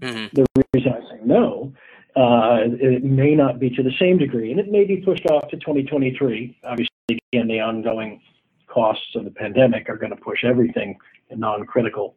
Mm-hmm. 0.00 0.26
The 0.34 0.46
reason 0.74 0.92
I 0.92 1.00
say 1.10 1.20
no, 1.24 1.72
uh, 2.14 2.58
it 2.64 3.04
may 3.04 3.34
not 3.34 3.58
be 3.58 3.70
to 3.70 3.82
the 3.82 3.92
same 3.98 4.18
degree, 4.18 4.50
and 4.50 4.60
it 4.60 4.70
may 4.70 4.84
be 4.84 4.98
pushed 4.98 5.26
off 5.26 5.48
to 5.48 5.56
2023. 5.56 6.58
Obviously, 6.64 6.88
again, 7.32 7.48
the 7.48 7.60
ongoing 7.60 8.20
costs 8.66 9.14
of 9.14 9.24
the 9.24 9.30
pandemic 9.30 9.88
are 9.88 9.96
going 9.96 10.14
to 10.14 10.22
push 10.22 10.44
everything 10.44 10.96
non-critical 11.30 12.14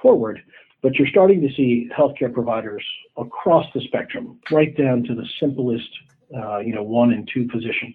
forward. 0.00 0.42
But 0.82 0.94
you're 0.94 1.08
starting 1.08 1.40
to 1.40 1.48
see 1.54 1.88
healthcare 1.96 2.32
providers 2.32 2.84
across 3.16 3.66
the 3.74 3.80
spectrum, 3.82 4.38
right 4.50 4.76
down 4.76 5.04
to 5.04 5.14
the 5.14 5.26
simplest, 5.38 5.88
uh, 6.36 6.58
you 6.58 6.74
know, 6.74 6.82
one 6.82 7.12
and 7.12 7.28
two 7.32 7.46
position 7.46 7.94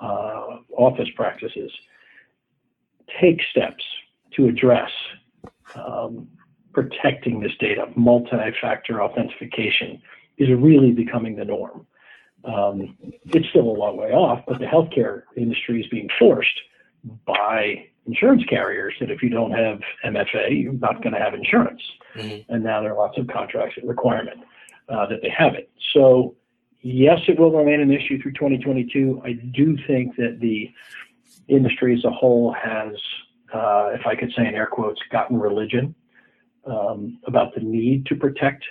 uh, 0.00 0.58
office 0.76 1.08
practices, 1.16 1.70
take 3.20 3.40
steps 3.50 3.84
to 4.36 4.46
address 4.46 4.90
um, 5.74 6.28
protecting 6.72 7.40
this 7.40 7.52
data. 7.58 7.86
Multi-factor 7.96 9.02
authentication 9.02 10.00
is 10.38 10.48
really 10.50 10.92
becoming 10.92 11.36
the 11.36 11.44
norm. 11.44 11.86
Um, 12.44 12.96
it's 13.26 13.48
still 13.50 13.68
a 13.68 13.76
long 13.78 13.96
way 13.96 14.12
off, 14.12 14.44
but 14.46 14.58
the 14.58 14.64
healthcare 14.64 15.22
industry 15.36 15.80
is 15.80 15.86
being 15.88 16.08
forced 16.18 16.60
by 17.26 17.86
insurance 18.06 18.42
carriers 18.48 18.94
that 19.00 19.10
if 19.10 19.22
you 19.22 19.28
don't 19.28 19.50
have 19.50 19.80
MFA, 20.04 20.62
you're 20.62 20.72
not 20.72 21.02
going 21.02 21.12
to 21.12 21.20
have 21.20 21.34
insurance. 21.34 21.82
Mm-hmm. 22.14 22.52
And 22.52 22.64
now 22.64 22.80
there 22.80 22.92
are 22.92 22.98
lots 22.98 23.18
of 23.18 23.26
contracts 23.26 23.76
that 23.76 23.86
requirement 23.86 24.40
uh, 24.88 25.06
that 25.06 25.20
they 25.22 25.30
have 25.36 25.54
it. 25.54 25.70
So 25.92 26.36
yes, 26.80 27.18
it 27.28 27.38
will 27.38 27.52
remain 27.52 27.80
an 27.80 27.92
issue 27.92 28.20
through 28.22 28.32
2022. 28.32 29.22
I 29.24 29.32
do 29.32 29.76
think 29.86 30.16
that 30.16 30.38
the 30.40 30.70
industry 31.48 31.94
as 31.94 32.04
a 32.04 32.10
whole 32.10 32.54
has, 32.54 32.94
uh, 33.52 33.90
if 33.92 34.06
I 34.06 34.14
could 34.14 34.32
say 34.36 34.46
in 34.46 34.54
air 34.54 34.66
quotes, 34.66 35.00
gotten 35.10 35.38
religion 35.38 35.94
um, 36.66 37.18
about 37.26 37.54
the 37.54 37.60
need 37.60 38.06
to 38.06 38.14
protect 38.14 38.64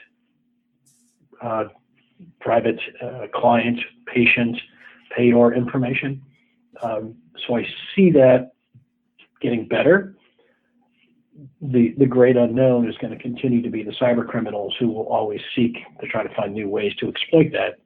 uh, 1.42 1.66
private 2.40 2.80
uh, 3.02 3.28
client, 3.34 3.80
patient, 4.06 4.58
payor 5.18 5.56
information. 5.56 6.22
Um, 6.82 7.16
so 7.46 7.58
I 7.58 7.68
see 7.96 8.12
that 8.12 8.52
getting 9.42 9.68
better. 9.68 10.16
The, 11.62 11.94
the 11.98 12.06
great 12.06 12.36
unknown 12.36 12.90
is 12.90 12.98
going 12.98 13.16
to 13.16 13.22
continue 13.22 13.62
to 13.62 13.70
be 13.70 13.84
the 13.84 13.92
cyber 13.92 14.28
criminals 14.28 14.76
who 14.80 14.88
will 14.88 15.08
always 15.08 15.42
seek 15.56 15.78
to 16.02 16.08
try 16.08 16.24
to 16.24 16.36
find 16.36 16.54
new 16.54 16.68
ways 16.68 16.94
to 17.00 17.08
exploit 17.08 17.52
that. 17.52 17.80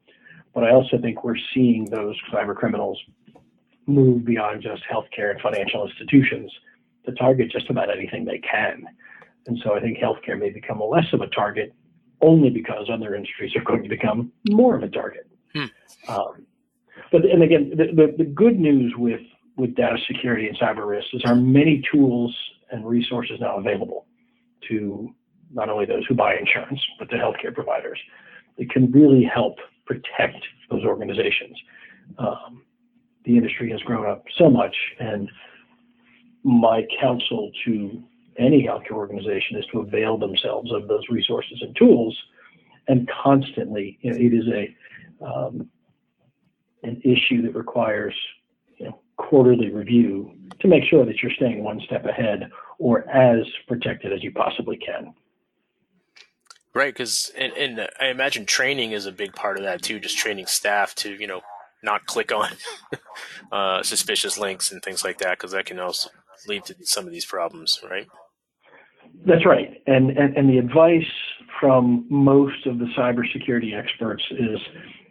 But 0.54 0.64
I 0.64 0.72
also 0.72 0.98
think 0.98 1.24
we're 1.24 1.36
seeing 1.54 1.90
those 1.90 2.16
cyber 2.34 2.56
criminals 2.56 2.98
move 3.88 4.26
beyond 4.26 4.62
just 4.62 4.84
healthcare 4.92 5.32
and 5.32 5.42
financial 5.42 5.86
institutions 5.86 6.52
to 7.06 7.12
target 7.14 7.52
just 7.52 7.70
about 7.70 7.90
anything 7.90 8.26
they 8.26 8.40
can. 8.40 8.86
And 9.48 9.60
so 9.64 9.76
I 9.76 9.82
think 9.82 9.98
healthcare 9.98 10.40
may 10.40 10.50
become 10.50 10.80
less 10.80 11.12
of 11.14 11.22
a 11.22 11.28
target 11.28 11.74
only 12.22 12.50
because 12.50 12.90
other 12.92 13.16
industries 13.16 13.56
are 13.56 13.64
going 13.64 13.84
to 13.84 13.90
become 13.90 14.32
more 14.50 14.76
of 14.76 14.84
a 14.84 14.90
target. 14.90 15.28
Hmm. 15.54 15.66
Um, 16.08 16.46
but 17.12 17.26
and 17.26 17.44
again, 17.44 17.72
the, 17.72 17.88
the, 17.94 18.16
the, 18.18 18.24
good 18.24 18.60
news 18.60 18.94
with 18.98 19.22
with 19.58 19.76
data 19.76 19.98
security 20.08 20.48
and 20.48 20.58
cyber 20.58 20.88
risks 20.88 21.10
is 21.14 21.22
there 21.24 21.34
are 21.34 21.36
many 21.36 21.84
tools 21.92 22.36
and 22.72 22.88
resources 22.88 23.38
now 23.40 23.58
available 23.58 24.06
to 24.70 25.14
not 25.54 25.70
only 25.70 25.86
those 25.86 26.06
who 26.08 26.16
buy 26.16 26.36
insurance 26.36 26.80
but 26.98 27.10
to 27.10 27.18
healthcare 27.18 27.54
providers. 27.54 28.00
It 28.58 28.70
can 28.70 28.92
really 28.92 29.24
help 29.24 29.58
protect 29.86 30.44
those 30.70 30.84
organizations. 30.84 31.58
Um, 32.18 32.64
the 33.26 33.36
industry 33.36 33.70
has 33.72 33.82
grown 33.82 34.10
up 34.10 34.24
so 34.38 34.50
much, 34.50 34.76
and 35.00 35.30
my 36.44 36.84
counsel 37.00 37.52
to 37.66 38.04
any 38.42 38.64
healthcare 38.68 38.94
organization 38.94 39.58
is 39.58 39.66
to 39.72 39.80
avail 39.80 40.18
themselves 40.18 40.72
of 40.72 40.88
those 40.88 41.04
resources 41.10 41.60
and 41.62 41.76
tools 41.76 42.18
and 42.88 43.10
constantly 43.24 43.98
you 44.02 44.12
know, 44.12 44.18
it 44.18 44.34
is 44.34 44.48
a 44.48 45.26
um, 45.26 45.70
an 46.84 47.00
issue 47.04 47.44
that 47.44 47.56
requires 47.56 48.16
you 48.78 48.88
know, 48.88 49.00
quarterly 49.18 49.70
review 49.70 50.34
to 50.60 50.68
make 50.68 50.84
sure 50.84 51.06
that 51.06 51.22
you're 51.22 51.32
staying 51.32 51.64
one 51.64 51.80
step 51.86 52.06
ahead 52.06 52.50
or 52.80 53.08
as 53.10 53.46
protected 53.68 54.12
as 54.12 54.24
you 54.24 54.32
possibly 54.32 54.78
can. 54.78 55.14
Right 56.74 56.94
because 56.94 57.32
and, 57.38 57.52
and 57.54 57.90
i 58.00 58.08
imagine 58.08 58.46
training 58.46 58.94
is 58.94 59.06
a 59.06 59.12
big 59.12 59.34
part 59.34 59.58
of 59.58 59.64
that 59.64 59.82
too 59.82 60.00
just 60.00 60.18
training 60.18 60.46
staff 60.46 60.96
to 60.96 61.14
you 61.16 61.28
know 61.28 61.42
not 61.84 62.06
click 62.06 62.32
on 62.32 62.50
uh, 63.52 63.84
suspicious 63.84 64.38
links 64.38 64.72
and 64.72 64.82
things 64.82 65.04
like 65.04 65.18
that 65.18 65.38
because 65.38 65.52
that 65.52 65.66
can 65.66 65.80
also 65.80 66.10
lead 66.48 66.64
to 66.64 66.76
some 66.84 67.06
of 67.06 67.12
these 67.12 67.26
problems 67.26 67.82
right 67.90 68.08
that's 69.26 69.46
right. 69.46 69.82
And, 69.88 70.12
and, 70.12 70.36
and 70.36 70.50
the 70.50 70.58
advice 70.58 71.06
from 71.60 72.06
most 72.10 72.66
of 72.66 72.80
the 72.80 72.86
cybersecurity 72.98 73.78
experts 73.78 74.24
is, 74.32 74.60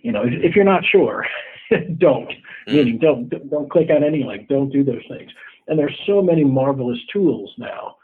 you 0.02 0.12
know, 0.12 0.22
if, 0.22 0.32
if 0.42 0.56
you're 0.56 0.64
not 0.64 0.84
sure, 0.84 1.26
don't. 1.98 2.30
Mm. 2.68 2.74
Meaning, 2.74 2.98
don't 2.98 3.50
don't 3.50 3.70
click 3.70 3.88
on 3.90 4.02
any 4.02 4.24
link. 4.24 4.48
Don't 4.48 4.70
do 4.70 4.82
those 4.82 5.02
things. 5.08 5.30
And 5.68 5.78
there's 5.78 5.96
so 6.06 6.20
many 6.20 6.44
marvelous 6.44 6.98
tools 7.12 7.52
now 7.58 7.96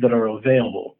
that 0.00 0.12
are 0.12 0.26
available 0.28 0.96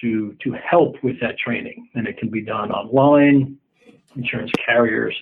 to 0.00 0.34
to 0.42 0.52
help 0.52 0.96
with 1.02 1.20
that 1.20 1.38
training, 1.38 1.88
and 1.94 2.06
it 2.06 2.16
can 2.18 2.30
be 2.30 2.42
done 2.42 2.70
online. 2.70 3.56
Insurance 4.16 4.50
carriers 4.64 5.14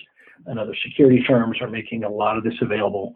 and 0.47 0.57
other 0.57 0.75
security 0.83 1.23
firms 1.27 1.57
are 1.61 1.69
making 1.69 2.03
a 2.03 2.09
lot 2.09 2.37
of 2.37 2.43
this 2.43 2.55
available 2.61 3.13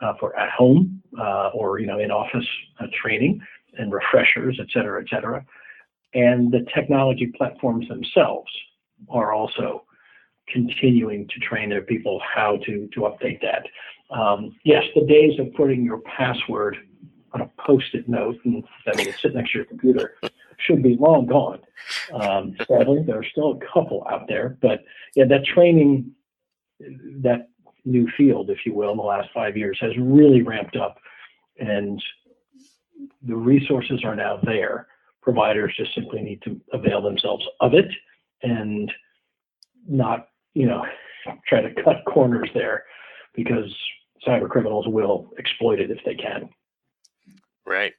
uh, 0.00 0.12
for 0.20 0.38
at 0.38 0.50
home 0.50 1.02
uh, 1.18 1.48
or 1.54 1.78
you 1.78 1.86
know 1.86 1.98
in 1.98 2.10
office 2.10 2.46
uh, 2.80 2.86
training 3.02 3.40
and 3.78 3.92
refreshers, 3.92 4.58
et 4.60 4.66
cetera, 4.72 5.00
et 5.02 5.08
cetera. 5.08 5.44
And 6.14 6.52
the 6.52 6.64
technology 6.74 7.26
platforms 7.36 7.88
themselves 7.88 8.50
are 9.08 9.32
also 9.32 9.84
continuing 10.48 11.26
to 11.28 11.40
train 11.40 11.68
their 11.68 11.82
people 11.82 12.20
how 12.34 12.56
to, 12.64 12.88
to 12.94 13.00
update 13.00 13.40
that. 13.42 13.66
Um, 14.16 14.56
yes, 14.64 14.84
the 14.94 15.04
days 15.04 15.38
of 15.40 15.52
putting 15.54 15.84
your 15.84 15.98
password 15.98 16.76
on 17.32 17.40
a 17.42 17.50
post-it 17.58 18.08
note 18.08 18.38
and 18.44 18.64
it 18.86 19.14
sit 19.20 19.34
next 19.34 19.52
to 19.52 19.58
your 19.58 19.64
computer 19.66 20.14
should 20.58 20.82
be 20.82 20.96
long 20.98 21.26
gone. 21.26 21.60
Um, 22.14 22.56
sadly, 22.66 23.02
there 23.04 23.18
are 23.18 23.24
still 23.24 23.58
a 23.60 23.72
couple 23.72 24.06
out 24.08 24.26
there, 24.28 24.56
but 24.62 24.84
yeah, 25.16 25.26
that 25.26 25.44
training, 25.44 26.12
that 26.80 27.48
new 27.84 28.08
field, 28.16 28.48
if 28.48 28.58
you 28.64 28.72
will, 28.72 28.92
in 28.92 28.96
the 28.96 29.02
last 29.02 29.28
five 29.34 29.56
years 29.56 29.76
has 29.80 29.92
really 29.98 30.42
ramped 30.42 30.76
up. 30.76 30.98
And 31.58 32.02
the 33.22 33.36
resources 33.36 34.02
are 34.04 34.16
now 34.16 34.38
there. 34.44 34.88
Providers 35.22 35.74
just 35.76 35.94
simply 35.94 36.22
need 36.22 36.40
to 36.42 36.60
avail 36.72 37.02
themselves 37.02 37.44
of 37.60 37.74
it 37.74 37.88
and 38.42 38.92
not, 39.88 40.28
you 40.54 40.66
know, 40.66 40.84
try 41.48 41.60
to 41.60 41.82
cut 41.82 42.04
corners 42.06 42.48
there 42.54 42.84
because 43.34 43.74
cyber 44.26 44.48
criminals 44.48 44.86
will 44.88 45.30
exploit 45.38 45.80
it 45.80 45.90
if 45.90 45.98
they 46.04 46.14
can. 46.14 46.48
Right. 47.66 47.92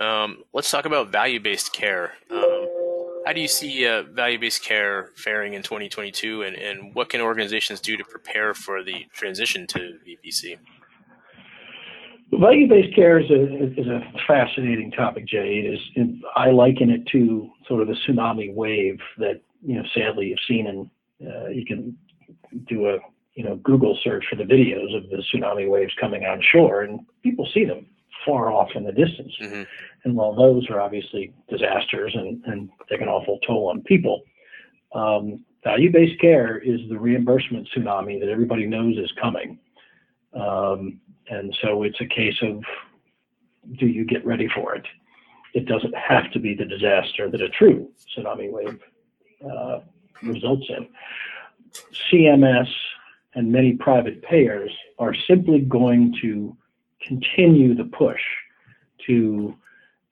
Um, 0.00 0.44
let's 0.52 0.70
talk 0.70 0.84
about 0.84 1.10
value-based 1.10 1.72
care. 1.72 2.12
Um, 2.30 2.68
how 3.24 3.32
do 3.32 3.40
you 3.40 3.48
see 3.48 3.86
uh, 3.86 4.02
value-based 4.02 4.62
care 4.62 5.10
faring 5.16 5.54
in 5.54 5.62
2022, 5.62 6.42
and, 6.42 6.56
and 6.56 6.94
what 6.94 7.08
can 7.08 7.20
organizations 7.20 7.80
do 7.80 7.96
to 7.96 8.04
prepare 8.04 8.52
for 8.52 8.82
the 8.82 9.06
transition 9.12 9.66
to 9.68 9.98
VBC? 10.06 10.58
Value-based 12.40 12.94
care 12.94 13.18
is 13.18 13.30
a 13.30 13.80
is 13.80 13.86
a 13.86 14.00
fascinating 14.26 14.90
topic, 14.90 15.26
Jay. 15.26 15.64
It 15.64 15.74
is 15.74 16.08
I 16.36 16.50
liken 16.50 16.90
it 16.90 17.06
to 17.12 17.50
sort 17.68 17.82
of 17.82 17.88
the 17.88 17.96
tsunami 18.06 18.52
wave 18.54 18.98
that 19.18 19.40
you 19.62 19.76
know 19.76 19.84
sadly 19.94 20.26
you've 20.26 20.38
seen, 20.48 20.66
and 20.66 20.90
uh, 21.28 21.48
you 21.48 21.64
can 21.64 21.96
do 22.68 22.88
a 22.88 22.98
you 23.34 23.44
know 23.44 23.56
Google 23.56 23.98
search 24.02 24.24
for 24.28 24.36
the 24.36 24.44
videos 24.44 24.96
of 24.96 25.10
the 25.10 25.22
tsunami 25.32 25.68
waves 25.68 25.92
coming 26.00 26.24
on 26.24 26.40
shore, 26.52 26.82
and 26.82 27.00
people 27.22 27.48
see 27.52 27.64
them 27.64 27.86
far 28.24 28.50
off 28.50 28.70
in 28.74 28.84
the 28.84 28.92
distance. 28.92 29.32
Mm-hmm. 29.40 29.62
And 30.04 30.16
while 30.16 30.34
those 30.34 30.68
are 30.70 30.80
obviously 30.80 31.32
disasters 31.48 32.14
and, 32.14 32.42
and 32.46 32.70
take 32.90 33.00
an 33.00 33.08
awful 33.08 33.38
toll 33.46 33.68
on 33.68 33.82
people, 33.82 34.22
um, 34.94 35.44
value 35.62 35.92
based 35.92 36.20
care 36.20 36.58
is 36.58 36.80
the 36.88 36.98
reimbursement 36.98 37.68
tsunami 37.74 38.20
that 38.20 38.28
everybody 38.28 38.66
knows 38.66 38.96
is 38.96 39.12
coming. 39.20 39.58
Um, 40.34 41.00
and 41.28 41.56
so 41.62 41.82
it's 41.82 42.00
a 42.00 42.06
case 42.06 42.36
of 42.42 42.62
do 43.78 43.86
you 43.86 44.04
get 44.04 44.24
ready 44.26 44.48
for 44.54 44.74
it? 44.74 44.84
It 45.54 45.66
doesn't 45.66 45.94
have 45.94 46.30
to 46.32 46.38
be 46.38 46.54
the 46.54 46.64
disaster 46.64 47.30
that 47.30 47.40
a 47.40 47.48
true 47.48 47.90
tsunami 48.16 48.50
wave 48.50 48.80
uh, 49.48 49.80
results 50.22 50.66
in. 50.68 50.88
CMS 52.12 52.68
and 53.34 53.50
many 53.50 53.72
private 53.72 54.22
payers 54.22 54.70
are 54.98 55.14
simply 55.26 55.60
going 55.60 56.14
to 56.22 56.56
continue 57.06 57.74
the 57.74 57.84
push 57.84 58.20
to 59.06 59.54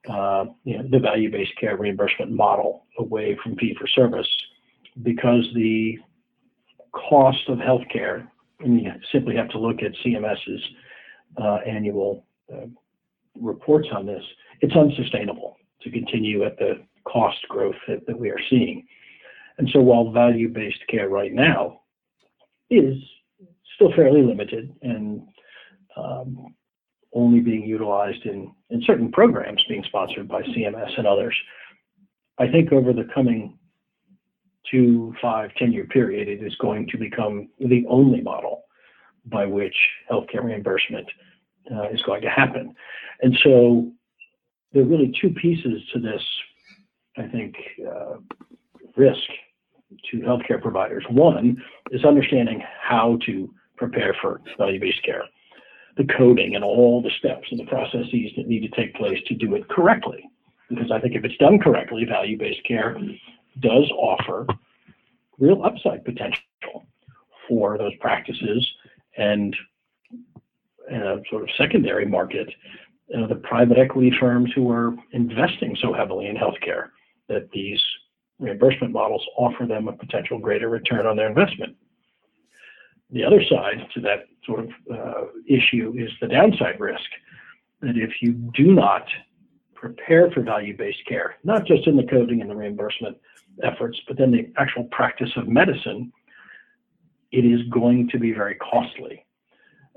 uh, 0.09 0.45
you 0.65 0.77
know, 0.77 0.87
the 0.89 0.99
value-based 0.99 1.55
care 1.59 1.77
reimbursement 1.77 2.31
model 2.31 2.85
away 2.97 3.37
from 3.41 3.55
fee-for-service 3.55 4.27
because 5.01 5.47
the 5.55 5.97
cost 6.91 7.47
of 7.47 7.57
healthcare, 7.57 8.27
and 8.59 8.81
you 8.81 8.91
simply 9.11 9.35
have 9.35 9.49
to 9.49 9.57
look 9.57 9.81
at 9.81 9.93
CMS's 10.05 10.61
uh, 11.41 11.57
annual 11.65 12.25
uh, 12.53 12.65
reports 13.39 13.87
on 13.93 14.05
this, 14.05 14.23
it's 14.61 14.75
unsustainable 14.75 15.57
to 15.81 15.91
continue 15.91 16.43
at 16.43 16.57
the 16.57 16.83
cost 17.05 17.47
growth 17.49 17.75
that, 17.87 18.05
that 18.07 18.17
we 18.17 18.29
are 18.29 18.39
seeing. 18.49 18.85
And 19.57 19.69
so 19.71 19.81
while 19.81 20.11
value-based 20.11 20.87
care 20.89 21.09
right 21.09 21.33
now 21.33 21.81
is 22.69 22.95
still 23.75 23.91
fairly 23.95 24.21
limited 24.21 24.73
and 24.81 25.21
um, 25.95 26.55
only 27.13 27.39
being 27.39 27.63
utilized 27.63 28.25
in, 28.25 28.51
in 28.69 28.81
certain 28.85 29.11
programs 29.11 29.63
being 29.69 29.83
sponsored 29.83 30.27
by 30.27 30.41
CMS 30.41 30.97
and 30.97 31.05
others. 31.05 31.35
I 32.39 32.47
think 32.47 32.71
over 32.71 32.93
the 32.93 33.07
coming 33.13 33.57
two, 34.69 35.13
five, 35.21 35.51
ten 35.57 35.71
year 35.71 35.85
period, 35.85 36.27
it 36.27 36.43
is 36.43 36.55
going 36.55 36.87
to 36.87 36.97
become 36.97 37.49
the 37.59 37.85
only 37.87 38.21
model 38.21 38.63
by 39.25 39.45
which 39.45 39.75
healthcare 40.11 40.43
reimbursement 40.43 41.07
uh, 41.71 41.89
is 41.89 42.01
going 42.01 42.21
to 42.21 42.29
happen. 42.29 42.75
And 43.21 43.37
so 43.43 43.91
there 44.73 44.81
are 44.83 44.85
really 44.85 45.13
two 45.21 45.29
pieces 45.29 45.81
to 45.93 45.99
this, 45.99 46.21
I 47.17 47.27
think, 47.27 47.55
uh, 47.87 48.15
risk 48.95 49.29
to 50.11 50.17
healthcare 50.17 50.61
providers. 50.61 51.05
One 51.09 51.61
is 51.91 52.03
understanding 52.03 52.61
how 52.81 53.17
to 53.25 53.53
prepare 53.77 54.15
for 54.21 54.41
value 54.57 54.79
based 54.79 55.03
care 55.03 55.23
the 55.95 56.05
coding 56.17 56.55
and 56.55 56.63
all 56.63 57.01
the 57.01 57.11
steps 57.19 57.47
and 57.51 57.59
the 57.59 57.65
processes 57.65 58.31
that 58.35 58.47
need 58.47 58.61
to 58.61 58.75
take 58.75 58.95
place 58.95 59.19
to 59.27 59.35
do 59.35 59.53
it 59.55 59.67
correctly. 59.69 60.23
Because 60.69 60.91
I 60.91 60.99
think 60.99 61.15
if 61.15 61.23
it's 61.23 61.37
done 61.37 61.59
correctly, 61.59 62.05
value 62.05 62.37
based 62.37 62.65
care 62.67 62.97
does 63.59 63.89
offer 63.91 64.47
real 65.37 65.63
upside 65.63 66.03
potential 66.03 66.41
for 67.47 67.77
those 67.77 67.93
practices 67.99 68.67
and 69.17 69.55
a 70.91 71.17
sort 71.29 71.43
of 71.43 71.49
secondary 71.57 72.05
market, 72.05 72.49
the 73.09 73.39
private 73.43 73.77
equity 73.77 74.11
firms 74.19 74.51
who 74.55 74.71
are 74.71 74.93
investing 75.11 75.75
so 75.81 75.93
heavily 75.93 76.27
in 76.27 76.35
healthcare 76.35 76.89
that 77.29 77.49
these 77.51 77.79
reimbursement 78.39 78.91
models 78.91 79.25
offer 79.37 79.65
them 79.65 79.87
a 79.87 79.93
potential 79.93 80.39
greater 80.39 80.69
return 80.69 81.05
on 81.05 81.15
their 81.15 81.27
investment. 81.27 81.75
The 83.11 83.23
other 83.23 83.41
side 83.43 83.87
to 83.93 84.01
that 84.01 84.25
sort 84.45 84.61
of 84.61 84.69
uh, 84.91 85.25
issue 85.47 85.93
is 85.97 86.09
the 86.19 86.27
downside 86.27 86.79
risk 86.79 87.05
that 87.81 87.95
if 87.95 88.11
you 88.21 88.33
do 88.55 88.73
not 88.73 89.05
prepare 89.75 90.31
for 90.31 90.41
value 90.41 90.75
based 90.75 91.05
care, 91.07 91.35
not 91.43 91.65
just 91.65 91.85
in 91.87 91.95
the 91.95 92.03
coding 92.03 92.41
and 92.41 92.49
the 92.49 92.55
reimbursement 92.55 93.17
efforts, 93.63 93.99
but 94.07 94.17
then 94.17 94.31
the 94.31 94.51
actual 94.57 94.85
practice 94.85 95.29
of 95.35 95.47
medicine, 95.47 96.11
it 97.33 97.45
is 97.45 97.61
going 97.69 98.07
to 98.09 98.19
be 98.19 98.31
very 98.31 98.55
costly. 98.55 99.25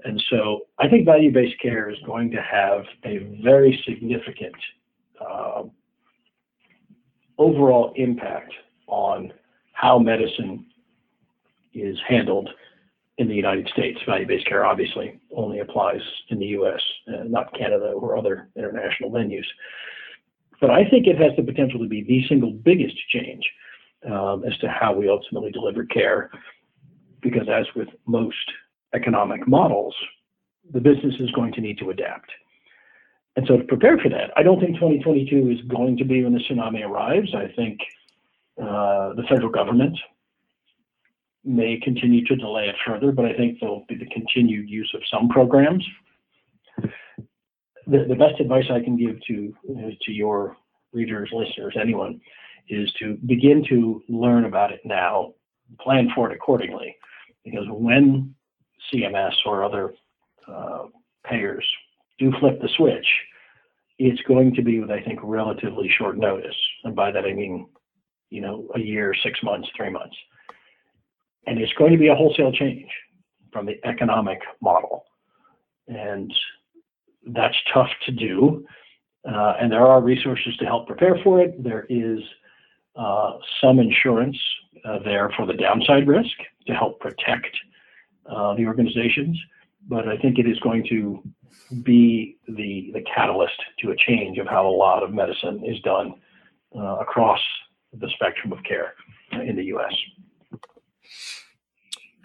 And 0.05 0.23
so 0.31 0.61
I 0.79 0.89
think 0.89 1.05
value 1.05 1.33
based 1.33 1.61
care 1.61 1.91
is 1.91 1.99
going 2.05 2.31
to 2.31 2.43
have 2.43 2.85
a 3.05 3.19
very 3.43 3.81
significant 3.87 4.55
uh, 5.21 5.65
overall 7.39 7.93
impact 7.97 8.53
on 8.87 9.33
how 9.73 9.99
medicine 9.99 10.67
is 11.75 11.99
handled 12.09 12.49
in 13.19 13.29
the 13.29 13.35
United 13.35 13.69
States. 13.69 13.99
Value-based 14.07 14.47
care 14.47 14.65
obviously 14.65 15.21
only 15.35 15.61
applies 15.61 16.01
in 16.31 16.39
the 16.39 16.47
U.S., 16.47 16.81
uh, 17.09 17.25
not 17.25 17.53
Canada 17.55 17.93
or 17.93 18.17
other 18.17 18.49
international 18.57 19.11
venues. 19.11 19.45
But 20.61 20.71
I 20.71 20.89
think 20.89 21.07
it 21.07 21.19
has 21.19 21.33
the 21.37 21.43
potential 21.43 21.81
to 21.81 21.89
be 21.89 22.03
the 22.03 22.27
single 22.29 22.53
biggest 22.53 22.97
change 23.11 23.45
um, 24.11 24.45
as 24.45 24.57
to 24.59 24.69
how 24.69 24.95
we 24.95 25.09
ultimately 25.09 25.51
deliver 25.51 25.85
care, 25.85 26.31
because 27.23 27.49
as 27.49 27.67
with 27.75 27.89
most 28.07 28.37
economic 28.95 29.47
models, 29.47 29.95
the 30.73 30.81
business 30.81 31.15
is 31.21 31.31
going 31.33 31.53
to 31.53 31.61
need 31.61 31.79
to 31.79 31.91
adapt. 31.91 32.31
And 33.37 33.47
so 33.47 33.59
to 33.59 33.65
prepare 33.65 33.99
for 33.99 34.09
that, 34.09 34.31
I 34.37 34.43
don't 34.43 34.61
think 34.61 34.77
2022 34.77 35.51
is 35.51 35.69
going 35.69 35.97
to 35.99 36.05
be 36.05 36.25
when 36.25 36.33
the 36.33 36.41
tsunami 36.41 36.85
arrives. 36.85 37.35
I 37.35 37.53
think 37.55 37.79
uh, 38.61 39.13
the 39.15 39.25
federal 39.29 39.51
government 39.51 39.99
may 41.45 41.79
continue 41.83 42.25
to 42.25 42.37
delay 42.37 42.69
it 42.69 42.75
further, 42.85 43.13
but 43.13 43.27
I 43.27 43.35
think 43.35 43.61
there'll 43.61 43.85
be 43.89 43.95
the 43.95 44.07
continued 44.07 44.69
use 44.69 44.91
of 44.95 45.03
some 45.11 45.29
programs. 45.29 45.87
The, 46.79 48.05
the 48.09 48.17
best 48.17 48.41
advice 48.41 48.65
I 48.71 48.81
can 48.81 48.97
give 48.97 49.21
to 49.29 49.55
to 50.03 50.13
your 50.13 50.57
readers, 50.93 51.31
listeners, 51.33 51.77
anyone, 51.81 52.21
is 52.69 52.93
to 52.99 53.17
begin 53.27 53.65
to 53.69 54.03
learn 54.09 54.45
about 54.45 54.73
it 54.73 54.81
now, 54.85 55.35
plan 55.81 56.11
for 56.15 56.31
it 56.31 56.35
accordingly, 56.35 56.97
because 57.45 57.67
when 57.69 58.35
CMS 58.93 59.35
or 59.45 59.65
other 59.65 59.95
uh, 60.49 60.85
payers 61.25 61.67
do 62.19 62.33
flip 62.41 62.61
the 62.61 62.69
switch, 62.77 63.07
it's 63.99 64.21
going 64.23 64.55
to 64.55 64.63
be 64.63 64.81
with 64.81 64.91
I 64.91 65.03
think 65.03 65.21
relatively 65.23 65.91
short 65.99 66.19
notice, 66.19 66.57
and 66.85 66.95
by 66.95 67.11
that 67.11 67.25
I 67.25 67.33
mean, 67.33 67.69
you 68.31 68.41
know, 68.41 68.69
a 68.75 68.81
year, 68.81 69.15
six 69.23 69.43
months, 69.43 69.69
three 69.77 69.91
months 69.91 70.17
and 71.47 71.61
it's 71.61 71.73
going 71.75 71.93
to 71.93 71.99
be 71.99 72.09
a 72.09 72.15
wholesale 72.15 72.53
change 72.53 72.91
from 73.53 73.67
the 73.67 73.79
economic 73.85 74.41
model. 74.61 75.05
And 75.89 76.33
that's 77.29 77.57
tough 77.73 77.91
to 78.07 78.13
do. 78.13 78.67
Uh, 79.27 79.55
and 79.61 79.71
there 79.71 79.87
are 79.87 80.01
resources 80.01 80.57
to 80.59 80.65
help 80.65 80.87
prepare 80.87 81.19
for 81.25 81.41
it. 81.41 81.63
There 81.63 81.87
is 81.89 82.19
some 83.61 83.79
insurance 83.79 84.39
uh, 84.85 84.99
there 85.05 85.31
for 85.37 85.47
the 85.47 85.55
downside 85.55 86.07
risk 86.07 86.37
to 86.67 86.75
help 86.75 87.01
protect 87.01 87.49
uh, 88.31 88.55
the 88.55 88.67
organizations. 88.67 89.39
But 89.89 90.09
I 90.09 90.17
think 90.17 90.39
it 90.39 90.47
is 90.49 90.59
going 90.61 90.85
to 90.89 91.23
be 91.83 92.39
the, 92.49 92.91
the 92.93 93.03
catalyst 93.15 93.61
to 93.81 93.91
a 93.91 93.97
change 93.97 94.39
of 94.39 94.47
how 94.47 94.67
a 94.67 94.71
lot 94.71 95.03
of 95.03 95.13
medicine 95.13 95.63
is 95.65 95.81
done 95.81 96.15
uh, 96.77 96.97
across 96.97 97.41
the 97.93 98.09
spectrum 98.15 98.53
of 98.53 98.63
care 98.65 98.95
in 99.33 99.57
the 99.57 99.65
U.S. 99.65 99.95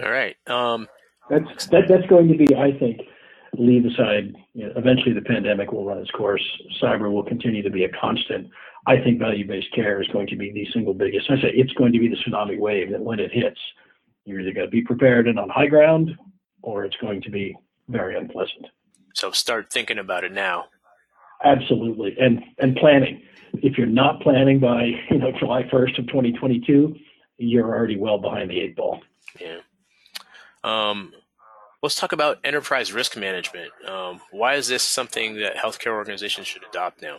All 0.04 0.12
right. 0.12 0.36
Um, 0.48 0.88
that's 1.30 1.68
that, 1.68 1.88
that's 1.88 2.06
going 2.08 2.28
to 2.28 2.38
be, 2.38 2.56
I 2.56 2.78
think, 2.78 3.02
leave 3.58 3.86
aside. 3.86 4.36
You 4.54 4.68
know, 4.68 4.74
eventually, 4.76 5.14
the 5.14 5.22
pandemic 5.22 5.72
will 5.72 5.86
run 5.86 6.00
its 6.00 6.12
course. 6.12 6.44
Cyber 6.82 7.12
will 7.12 7.24
continue 7.24 7.62
to 7.62 7.70
be 7.70 7.84
a 7.84 7.90
constant. 7.90 8.50
I 8.88 8.98
think 8.98 9.20
value-based 9.20 9.74
care 9.74 10.02
is 10.02 10.08
going 10.08 10.28
to 10.28 10.36
be 10.36 10.52
the 10.52 10.68
single 10.74 10.94
biggest. 10.94 11.30
I 11.30 11.36
say 11.36 11.52
it's 11.54 11.74
going 11.74 11.94
to 11.94 12.00
be 12.00 12.08
the 12.08 12.16
tsunami 12.16 12.58
wave 12.58 12.92
that 12.92 13.02
when 13.02 13.20
it 13.20 13.32
hits, 13.32 13.60
you're 14.26 14.40
either 14.40 14.54
going 14.54 14.68
to 14.68 14.72
be 14.72 14.82
prepared 14.82 15.28
and 15.28 15.38
on 15.40 15.50
high 15.50 15.68
ground, 15.68 16.12
or 16.62 16.86
it's 16.86 16.98
going 16.98 17.22
to 17.22 17.30
be 17.30 17.56
very 17.90 18.18
unpleasant. 18.18 18.68
So 19.14 19.32
start 19.32 19.72
thinking 19.72 20.00
about 20.00 20.24
it 20.24 20.32
now. 20.32 20.66
Absolutely, 21.44 22.16
and 22.20 22.44
and 22.60 22.76
planning. 22.76 23.22
If 23.54 23.78
you're 23.78 23.88
not 23.88 24.22
planning 24.22 24.60
by 24.60 24.92
you 25.10 25.18
know 25.18 25.32
July 25.38 25.64
1st 25.64 26.00
of 26.00 26.08
2022, 26.08 26.96
you're 27.38 27.66
already 27.66 27.98
well 27.98 28.20
behind 28.20 28.50
the 28.50 28.60
eight 28.60 28.76
ball. 28.76 29.02
Yeah. 29.40 29.60
Um, 30.64 31.14
let's 31.82 31.96
talk 31.96 32.12
about 32.12 32.40
enterprise 32.44 32.94
risk 32.94 33.18
management. 33.18 33.72
Um, 33.88 34.22
why 34.32 34.56
is 34.56 34.68
this 34.68 34.84
something 34.84 35.36
that 35.38 35.56
healthcare 35.56 35.94
organizations 35.94 36.48
should 36.48 36.64
adopt 36.70 37.02
now? 37.02 37.18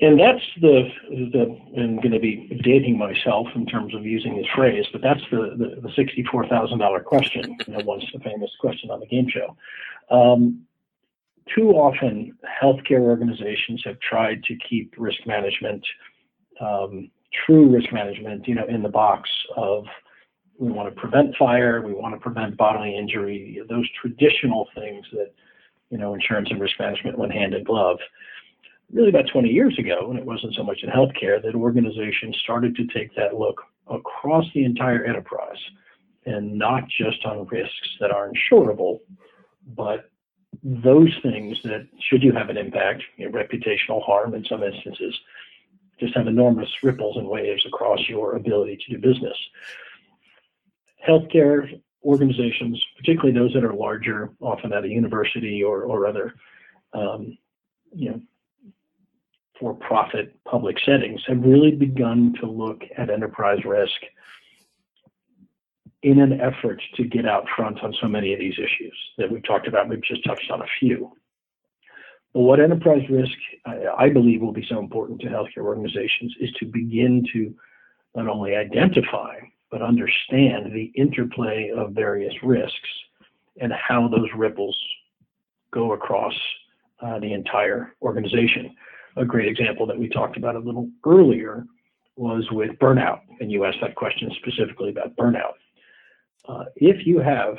And 0.00 0.18
that's 0.18 0.42
the, 0.60 0.88
the 1.08 1.56
I'm 1.76 1.96
going 1.96 2.10
to 2.10 2.18
be 2.18 2.60
dating 2.64 2.98
myself 2.98 3.46
in 3.54 3.64
terms 3.64 3.94
of 3.94 4.04
using 4.04 4.36
this 4.36 4.46
phrase, 4.54 4.84
but 4.92 5.02
that's 5.02 5.20
the, 5.30 5.54
the, 5.56 5.80
the 5.82 5.88
$64,000 5.88 7.04
question, 7.04 7.56
you 7.66 7.74
know, 7.74 7.84
once 7.84 8.04
the 8.12 8.18
famous 8.18 8.50
question 8.60 8.90
on 8.90 8.98
the 8.98 9.06
game 9.06 9.28
show. 9.28 9.56
Um, 10.10 10.62
too 11.54 11.70
often, 11.70 12.36
healthcare 12.60 13.00
organizations 13.00 13.82
have 13.84 14.00
tried 14.00 14.42
to 14.44 14.56
keep 14.68 14.94
risk 14.98 15.26
management, 15.26 15.86
um, 16.60 17.10
true 17.46 17.68
risk 17.68 17.92
management, 17.92 18.48
you 18.48 18.56
know, 18.56 18.66
in 18.66 18.82
the 18.82 18.88
box 18.88 19.28
of 19.56 19.84
we 20.58 20.72
want 20.72 20.92
to 20.92 21.00
prevent 21.00 21.36
fire, 21.36 21.82
we 21.82 21.92
want 21.92 22.14
to 22.14 22.20
prevent 22.20 22.56
bodily 22.56 22.96
injury, 22.96 23.60
those 23.68 23.88
traditional 24.00 24.68
things 24.74 25.04
that 25.12 25.32
you 25.94 25.98
know, 25.98 26.14
insurance 26.14 26.48
and 26.50 26.60
risk 26.60 26.74
management 26.80 27.16
went 27.16 27.32
hand 27.32 27.54
in 27.54 27.62
glove. 27.62 27.98
Really, 28.92 29.08
about 29.08 29.26
20 29.32 29.48
years 29.48 29.78
ago, 29.78 30.10
and 30.10 30.18
it 30.18 30.24
wasn't 30.24 30.54
so 30.54 30.62
much 30.62 30.82
in 30.82 30.90
healthcare, 30.90 31.42
that 31.42 31.54
organizations 31.54 32.36
started 32.42 32.76
to 32.76 32.86
take 32.86 33.14
that 33.16 33.34
look 33.36 33.60
across 33.88 34.44
the 34.54 34.64
entire 34.64 35.04
enterprise 35.04 35.58
and 36.26 36.56
not 36.58 36.84
just 36.88 37.24
on 37.24 37.46
risks 37.46 37.88
that 38.00 38.10
are 38.10 38.30
insurable, 38.30 39.00
but 39.66 40.10
those 40.62 41.12
things 41.22 41.58
that, 41.64 41.86
should 42.00 42.22
you 42.22 42.32
have 42.32 42.48
an 42.48 42.56
impact, 42.56 43.02
you 43.16 43.28
know, 43.28 43.36
reputational 43.36 44.02
harm 44.02 44.34
in 44.34 44.44
some 44.44 44.62
instances, 44.62 45.14
just 46.00 46.16
have 46.16 46.26
enormous 46.26 46.70
ripples 46.82 47.16
and 47.16 47.28
waves 47.28 47.64
across 47.66 48.08
your 48.08 48.36
ability 48.36 48.76
to 48.76 48.92
do 48.92 48.98
business. 48.98 49.36
Healthcare 51.06 51.80
organizations, 52.04 52.82
particularly 52.96 53.32
those 53.32 53.52
that 53.54 53.64
are 53.64 53.74
larger, 53.74 54.30
often 54.40 54.72
at 54.72 54.84
a 54.84 54.88
university 54.88 55.62
or, 55.62 55.82
or 55.82 56.06
other, 56.06 56.34
um, 56.92 57.36
you 57.94 58.10
know, 58.10 58.20
for-profit 59.58 60.34
public 60.44 60.76
settings, 60.84 61.22
have 61.26 61.40
really 61.40 61.72
begun 61.72 62.34
to 62.40 62.46
look 62.46 62.82
at 62.96 63.10
enterprise 63.10 63.64
risk 63.64 63.92
in 66.02 66.20
an 66.20 66.40
effort 66.40 66.82
to 66.96 67.04
get 67.04 67.26
out 67.26 67.46
front 67.56 67.82
on 67.82 67.94
so 68.00 68.06
many 68.06 68.32
of 68.32 68.38
these 68.38 68.54
issues 68.54 68.96
that 69.16 69.30
we've 69.30 69.44
talked 69.44 69.66
about. 69.66 69.88
We've 69.88 70.02
just 70.02 70.24
touched 70.24 70.50
on 70.50 70.60
a 70.60 70.66
few. 70.78 71.12
But 72.34 72.40
what 72.40 72.60
enterprise 72.60 73.08
risk, 73.08 73.32
I, 73.64 73.86
I 73.96 74.08
believe, 74.10 74.42
will 74.42 74.52
be 74.52 74.66
so 74.68 74.78
important 74.78 75.20
to 75.20 75.28
healthcare 75.28 75.64
organizations 75.64 76.34
is 76.40 76.50
to 76.58 76.66
begin 76.66 77.24
to 77.32 77.54
not 78.14 78.28
only 78.28 78.54
identify, 78.54 79.36
but 79.70 79.82
understand 79.82 80.72
the 80.72 80.92
interplay 80.94 81.70
of 81.74 81.92
various 81.92 82.34
risks 82.42 82.90
and 83.60 83.72
how 83.72 84.08
those 84.08 84.28
ripples 84.36 84.78
go 85.72 85.92
across 85.92 86.34
uh, 87.00 87.18
the 87.18 87.32
entire 87.32 87.94
organization. 88.02 88.74
A 89.16 89.24
great 89.24 89.48
example 89.48 89.86
that 89.86 89.98
we 89.98 90.08
talked 90.08 90.36
about 90.36 90.56
a 90.56 90.58
little 90.58 90.88
earlier 91.06 91.64
was 92.16 92.48
with 92.50 92.70
burnout, 92.78 93.20
and 93.40 93.50
you 93.50 93.64
asked 93.64 93.78
that 93.80 93.94
question 93.94 94.30
specifically 94.40 94.90
about 94.90 95.16
burnout. 95.16 95.54
Uh, 96.48 96.64
if 96.76 97.06
you 97.06 97.18
have 97.20 97.56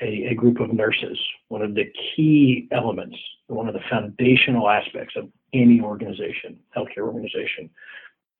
a, 0.00 0.28
a, 0.30 0.34
group 0.34 0.58
of 0.58 0.72
nurses, 0.72 1.18
one 1.48 1.62
of 1.62 1.74
the 1.74 1.84
key 2.16 2.66
elements, 2.72 3.16
one 3.46 3.68
of 3.68 3.74
the 3.74 3.80
foundational 3.90 4.68
aspects 4.68 5.14
of 5.16 5.28
any 5.52 5.80
organization, 5.80 6.58
healthcare 6.76 7.06
organization, 7.06 7.70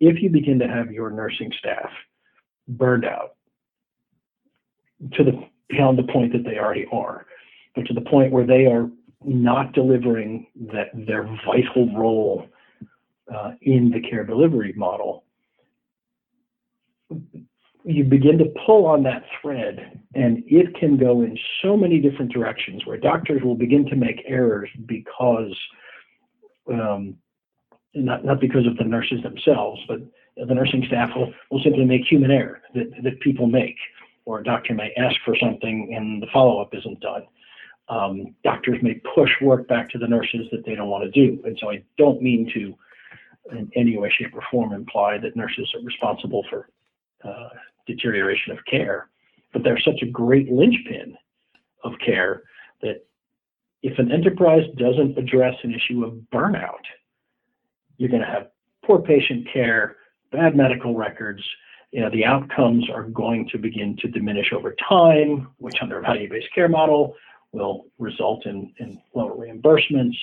if 0.00 0.20
you 0.22 0.30
begin 0.30 0.58
to 0.58 0.66
have 0.66 0.90
your 0.90 1.10
nursing 1.10 1.52
staff 1.58 1.90
burned 2.66 3.04
out 3.04 3.34
to 5.12 5.22
the 5.22 5.46
beyond 5.68 5.98
the 5.98 6.12
point 6.12 6.32
that 6.32 6.44
they 6.44 6.58
already 6.58 6.86
are, 6.92 7.26
but 7.74 7.86
to 7.86 7.94
the 7.94 8.00
point 8.00 8.32
where 8.32 8.46
they 8.46 8.66
are 8.66 8.88
not 9.26 9.72
delivering 9.72 10.46
that 10.72 10.90
their 11.06 11.24
vital 11.46 11.94
role 11.96 12.46
uh, 13.34 13.52
in 13.62 13.90
the 13.90 14.00
care 14.00 14.24
delivery 14.24 14.72
model, 14.76 15.24
you 17.84 18.04
begin 18.04 18.38
to 18.38 18.46
pull 18.66 18.86
on 18.86 19.02
that 19.02 19.24
thread 19.40 20.00
and 20.14 20.42
it 20.46 20.74
can 20.76 20.96
go 20.96 21.22
in 21.22 21.38
so 21.62 21.76
many 21.76 22.00
different 22.00 22.32
directions 22.32 22.86
where 22.86 22.96
doctors 22.96 23.42
will 23.42 23.54
begin 23.54 23.84
to 23.86 23.96
make 23.96 24.22
errors 24.26 24.70
because 24.86 25.54
um, 26.70 27.16
not, 27.94 28.24
not 28.24 28.40
because 28.40 28.66
of 28.66 28.76
the 28.76 28.84
nurses 28.84 29.22
themselves, 29.22 29.80
but 29.86 29.98
the 30.36 30.54
nursing 30.54 30.84
staff 30.86 31.10
will, 31.14 31.32
will 31.50 31.62
simply 31.62 31.84
make 31.84 32.02
human 32.08 32.30
error 32.30 32.60
that, 32.74 32.90
that 33.02 33.20
people 33.20 33.46
make, 33.46 33.76
or 34.24 34.40
a 34.40 34.44
doctor 34.44 34.74
may 34.74 34.92
ask 34.96 35.16
for 35.24 35.36
something 35.40 35.94
and 35.94 36.22
the 36.22 36.26
follow-up 36.32 36.74
isn't 36.74 37.00
done. 37.00 37.22
Um, 37.88 38.34
doctors 38.42 38.78
may 38.82 39.00
push 39.14 39.30
work 39.42 39.68
back 39.68 39.90
to 39.90 39.98
the 39.98 40.08
nurses 40.08 40.46
that 40.52 40.64
they 40.64 40.74
don't 40.74 40.88
want 40.88 41.04
to 41.04 41.10
do. 41.10 41.42
And 41.44 41.58
so 41.60 41.70
I 41.70 41.82
don't 41.98 42.22
mean 42.22 42.50
to 42.54 42.74
in 43.52 43.70
any 43.74 43.96
way, 43.98 44.10
shape, 44.16 44.34
or 44.34 44.42
form 44.50 44.72
imply 44.72 45.18
that 45.18 45.36
nurses 45.36 45.70
are 45.74 45.84
responsible 45.84 46.44
for 46.48 46.68
uh, 47.24 47.48
deterioration 47.86 48.52
of 48.52 48.58
care, 48.64 49.08
but 49.52 49.62
they're 49.62 49.80
such 49.80 50.02
a 50.02 50.06
great 50.06 50.50
linchpin 50.50 51.16
of 51.84 51.92
care 52.04 52.42
that 52.82 53.04
if 53.82 53.98
an 53.98 54.10
enterprise 54.10 54.64
doesn't 54.76 55.18
address 55.18 55.54
an 55.62 55.74
issue 55.74 56.04
of 56.04 56.14
burnout, 56.32 56.84
you're 57.98 58.08
going 58.08 58.22
to 58.22 58.28
have 58.28 58.48
poor 58.84 59.00
patient 59.00 59.46
care, 59.52 59.96
bad 60.32 60.56
medical 60.56 60.94
records. 60.94 61.42
You 61.92 62.00
know, 62.00 62.10
the 62.10 62.24
outcomes 62.24 62.88
are 62.90 63.04
going 63.04 63.48
to 63.50 63.58
begin 63.58 63.96
to 64.00 64.08
diminish 64.08 64.52
over 64.52 64.74
time, 64.88 65.48
which 65.58 65.76
under 65.80 65.98
a 65.98 66.02
value-based 66.02 66.48
care 66.54 66.68
model 66.68 67.14
will 67.54 67.86
result 67.98 68.46
in, 68.46 68.72
in 68.78 69.00
lower 69.14 69.34
reimbursements. 69.34 70.16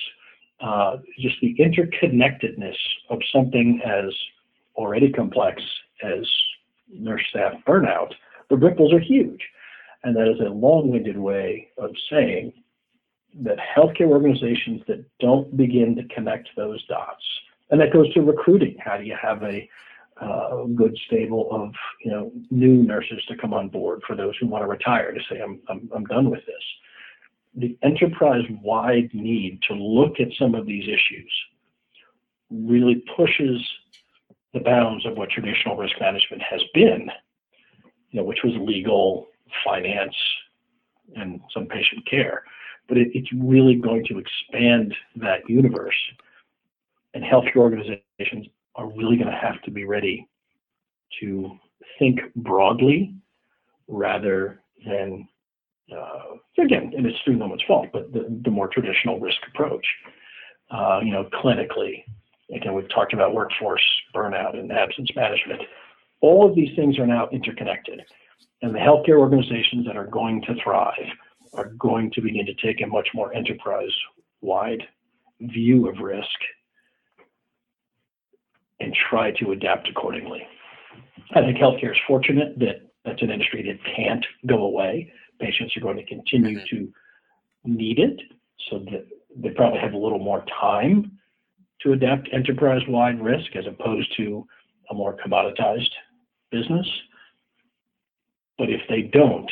Uh, 0.60 0.98
just 1.18 1.36
the 1.40 1.56
interconnectedness 1.58 2.76
of 3.10 3.18
something 3.32 3.80
as 3.84 4.12
already 4.76 5.10
complex 5.10 5.62
as 6.04 6.24
nurse 6.92 7.22
staff 7.30 7.54
burnout, 7.66 8.12
the 8.48 8.56
ripples 8.56 8.92
are 8.92 9.00
huge. 9.00 9.40
And 10.04 10.14
that 10.16 10.28
is 10.28 10.40
a 10.40 10.50
long-winded 10.50 11.16
way 11.16 11.68
of 11.78 11.90
saying 12.10 12.52
that 13.40 13.56
healthcare 13.58 14.08
organizations 14.08 14.82
that 14.88 15.04
don't 15.20 15.56
begin 15.56 15.96
to 15.96 16.14
connect 16.14 16.50
those 16.56 16.84
dots, 16.86 17.24
and 17.70 17.80
that 17.80 17.92
goes 17.92 18.12
to 18.14 18.20
recruiting. 18.20 18.76
How 18.78 18.98
do 18.98 19.04
you 19.04 19.16
have 19.20 19.42
a 19.42 19.68
uh, 20.20 20.64
good 20.74 20.96
stable 21.06 21.48
of 21.50 21.72
you 22.04 22.10
know 22.10 22.30
new 22.50 22.82
nurses 22.82 23.24
to 23.28 23.36
come 23.36 23.54
on 23.54 23.68
board 23.68 24.02
for 24.06 24.14
those 24.14 24.36
who 24.38 24.46
want 24.46 24.62
to 24.62 24.68
retire 24.68 25.12
to 25.12 25.20
say 25.30 25.40
I'm 25.40 25.60
I'm, 25.68 25.88
I'm 25.94 26.04
done 26.04 26.30
with 26.30 26.44
this. 26.46 26.62
The 27.54 27.76
enterprise-wide 27.82 29.10
need 29.12 29.60
to 29.68 29.74
look 29.74 30.20
at 30.20 30.28
some 30.38 30.54
of 30.54 30.66
these 30.66 30.84
issues 30.84 31.32
really 32.50 33.04
pushes 33.16 33.60
the 34.54 34.60
bounds 34.60 35.06
of 35.06 35.16
what 35.16 35.30
traditional 35.30 35.76
risk 35.76 35.94
management 36.00 36.42
has 36.42 36.62
been, 36.74 37.10
you 38.10 38.20
know, 38.20 38.24
which 38.24 38.42
was 38.44 38.54
legal, 38.58 39.28
finance, 39.64 40.14
and 41.16 41.40
some 41.52 41.66
patient 41.66 42.06
care. 42.08 42.44
But 42.88 42.98
it, 42.98 43.08
it's 43.14 43.32
really 43.32 43.76
going 43.76 44.04
to 44.06 44.18
expand 44.18 44.94
that 45.16 45.48
universe. 45.48 45.96
And 47.14 47.22
healthcare 47.22 47.56
organizations 47.56 48.46
are 48.74 48.88
really 48.88 49.16
going 49.16 49.30
to 49.30 49.38
have 49.38 49.60
to 49.62 49.70
be 49.70 49.84
ready 49.84 50.26
to 51.20 51.58
think 51.98 52.20
broadly 52.36 53.14
rather 53.88 54.60
than, 54.86 55.28
uh, 55.94 56.62
again, 56.62 56.92
and 56.96 57.06
it's 57.06 57.18
through 57.24 57.36
no 57.36 57.46
one's 57.46 57.62
fault, 57.66 57.88
but 57.92 58.12
the, 58.12 58.26
the 58.44 58.50
more 58.50 58.68
traditional 58.68 59.18
risk 59.20 59.38
approach. 59.52 59.86
Uh, 60.70 61.00
you 61.02 61.12
know, 61.12 61.28
clinically, 61.42 62.04
Again, 62.54 62.74
we've 62.74 62.88
talked 62.88 63.14
about 63.14 63.34
workforce 63.34 63.82
burnout 64.14 64.58
and 64.58 64.70
absence 64.70 65.10
management. 65.16 65.62
All 66.20 66.48
of 66.48 66.54
these 66.54 66.74
things 66.76 66.98
are 66.98 67.06
now 67.06 67.28
interconnected. 67.32 68.02
And 68.60 68.74
the 68.74 68.78
healthcare 68.78 69.18
organizations 69.18 69.86
that 69.86 69.96
are 69.96 70.06
going 70.06 70.42
to 70.42 70.54
thrive 70.62 71.08
are 71.54 71.70
going 71.78 72.10
to 72.12 72.20
begin 72.20 72.46
to 72.46 72.54
take 72.54 72.82
a 72.82 72.86
much 72.86 73.08
more 73.14 73.34
enterprise 73.34 73.92
wide 74.40 74.82
view 75.40 75.88
of 75.88 75.98
risk 75.98 76.28
and 78.80 78.94
try 79.10 79.30
to 79.32 79.52
adapt 79.52 79.88
accordingly. 79.88 80.42
I 81.34 81.40
think 81.40 81.56
healthcare 81.56 81.92
is 81.92 81.98
fortunate 82.06 82.58
that 82.58 82.90
that's 83.04 83.22
an 83.22 83.30
industry 83.30 83.62
that 83.62 83.96
can't 83.96 84.24
go 84.46 84.64
away. 84.64 85.12
Patients 85.42 85.76
are 85.76 85.80
going 85.80 85.96
to 85.96 86.06
continue 86.06 86.58
mm-hmm. 86.58 86.76
to 86.76 86.92
need 87.64 87.98
it, 87.98 88.20
so 88.70 88.78
that 88.90 89.06
they 89.36 89.50
probably 89.50 89.80
have 89.80 89.92
a 89.92 89.98
little 89.98 90.18
more 90.18 90.44
time 90.60 91.18
to 91.80 91.92
adapt 91.92 92.28
enterprise-wide 92.32 93.20
risk 93.20 93.56
as 93.56 93.64
opposed 93.66 94.16
to 94.16 94.46
a 94.90 94.94
more 94.94 95.16
commoditized 95.16 95.90
business. 96.50 96.88
But 98.56 98.70
if 98.70 98.82
they 98.88 99.02
don't, 99.02 99.50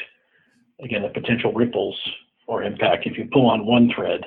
again, 0.82 1.02
the 1.02 1.08
potential 1.08 1.52
ripples 1.52 1.98
or 2.46 2.62
impact, 2.62 3.06
if 3.06 3.18
you 3.18 3.28
pull 3.32 3.50
on 3.50 3.66
one 3.66 3.90
thread, 3.94 4.20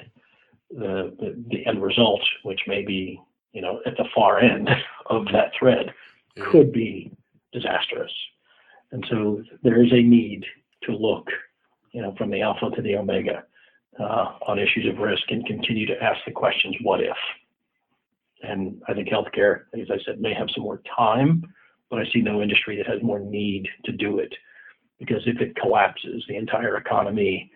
the, 0.70 1.16
the, 1.20 1.44
the 1.50 1.66
end 1.66 1.82
result, 1.82 2.22
which 2.44 2.62
may 2.68 2.84
be, 2.84 3.22
you 3.54 3.62
know, 3.62 3.80
at 3.86 3.96
the 3.98 4.06
far 4.14 4.40
end 4.40 4.70
of 5.06 5.26
that 5.32 5.52
thread, 5.58 5.94
mm-hmm. 6.38 6.52
could 6.52 6.74
be 6.74 7.12
disastrous. 7.54 8.12
And 8.92 9.06
so 9.10 9.42
there 9.64 9.84
is 9.84 9.92
a 9.92 10.02
need 10.02 10.46
to 10.84 10.96
look, 10.96 11.28
you 11.94 12.02
know, 12.02 12.14
from 12.18 12.30
the 12.30 12.42
alpha 12.42 12.70
to 12.76 12.82
the 12.82 12.98
omega 12.98 13.44
uh, 14.00 14.34
on 14.48 14.60
issues 14.60 14.88
of 14.88 14.98
risk 14.98 15.24
and 15.30 15.46
continue 15.46 15.86
to 15.86 16.04
ask 16.04 16.20
the 16.26 16.32
questions, 16.32 16.76
what 16.82 17.00
if? 17.02 17.16
And 18.42 18.82
I 18.88 18.94
think 18.94 19.08
healthcare, 19.08 19.64
as 19.74 19.90
I 19.90 19.98
said, 20.06 20.20
may 20.20 20.34
have 20.34 20.50
some 20.54 20.64
more 20.64 20.82
time, 20.98 21.44
but 21.90 22.00
I 22.00 22.06
see 22.12 22.22
no 22.22 22.42
industry 22.42 22.76
that 22.78 22.88
has 22.88 23.02
more 23.02 23.20
need 23.20 23.70
to 23.86 23.92
do 23.92 24.20
it. 24.20 24.34
Because 25.00 25.22
if 25.26 25.40
it 25.40 25.56
collapses, 25.56 26.24
the 26.28 26.36
entire 26.36 26.78
economy, 26.78 27.52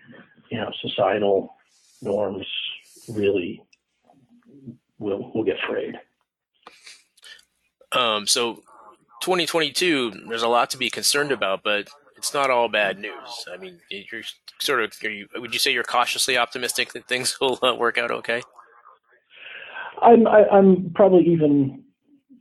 you 0.50 0.60
know, 0.60 0.72
societal 0.82 1.56
norms 2.02 2.46
really 3.10 3.62
will 5.00 5.32
will 5.34 5.44
get 5.44 5.58
frayed. 5.68 5.96
Um, 7.92 8.28
so 8.28 8.56
2022, 9.22 10.26
there's 10.28 10.44
a 10.44 10.48
lot 10.48 10.70
to 10.72 10.78
be 10.78 10.90
concerned 10.90 11.32
about, 11.32 11.64
but 11.64 11.90
it's 12.18 12.34
not 12.34 12.50
all 12.50 12.68
bad 12.68 13.00
news. 13.00 13.46
I 13.52 13.58
mean, 13.58 13.80
you're 13.90 14.24
sort 14.60 14.84
of. 14.84 14.92
You, 15.02 15.28
would 15.36 15.54
you 15.54 15.60
say 15.60 15.72
you're 15.72 15.84
cautiously 15.84 16.38
optimistic 16.38 16.94
that 16.94 17.08
things 17.08 17.38
will 17.42 17.60
uh, 17.62 17.76
work 17.76 17.98
out 17.98 18.12
okay? 18.12 18.42
I'm 20.02 20.28
I, 20.28 20.42
am 20.42 20.48
i 20.52 20.58
am 20.58 20.92
probably 20.96 21.26
even 21.26 21.84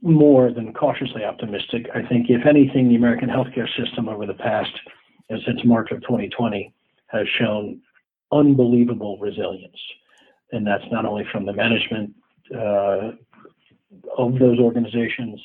more 0.02 0.52
than 0.52 0.72
cautiously 0.72 1.24
optimistic. 1.24 1.86
I 1.94 2.06
think, 2.06 2.26
if 2.28 2.46
anything, 2.46 2.88
the 2.88 2.96
American 2.96 3.28
healthcare 3.28 3.68
system 3.76 4.08
over 4.08 4.26
the 4.26 4.34
past, 4.34 4.70
since 5.30 5.60
March 5.64 5.90
of 5.90 6.00
2020, 6.02 6.72
has 7.08 7.26
shown 7.38 7.80
unbelievable 8.32 9.18
resilience, 9.18 9.78
and 10.52 10.66
that's 10.66 10.84
not 10.90 11.04
only 11.04 11.24
from 11.32 11.46
the 11.46 11.52
management 11.52 12.14
uh, 12.54 13.12
of 14.16 14.38
those 14.38 14.58
organizations 14.58 15.40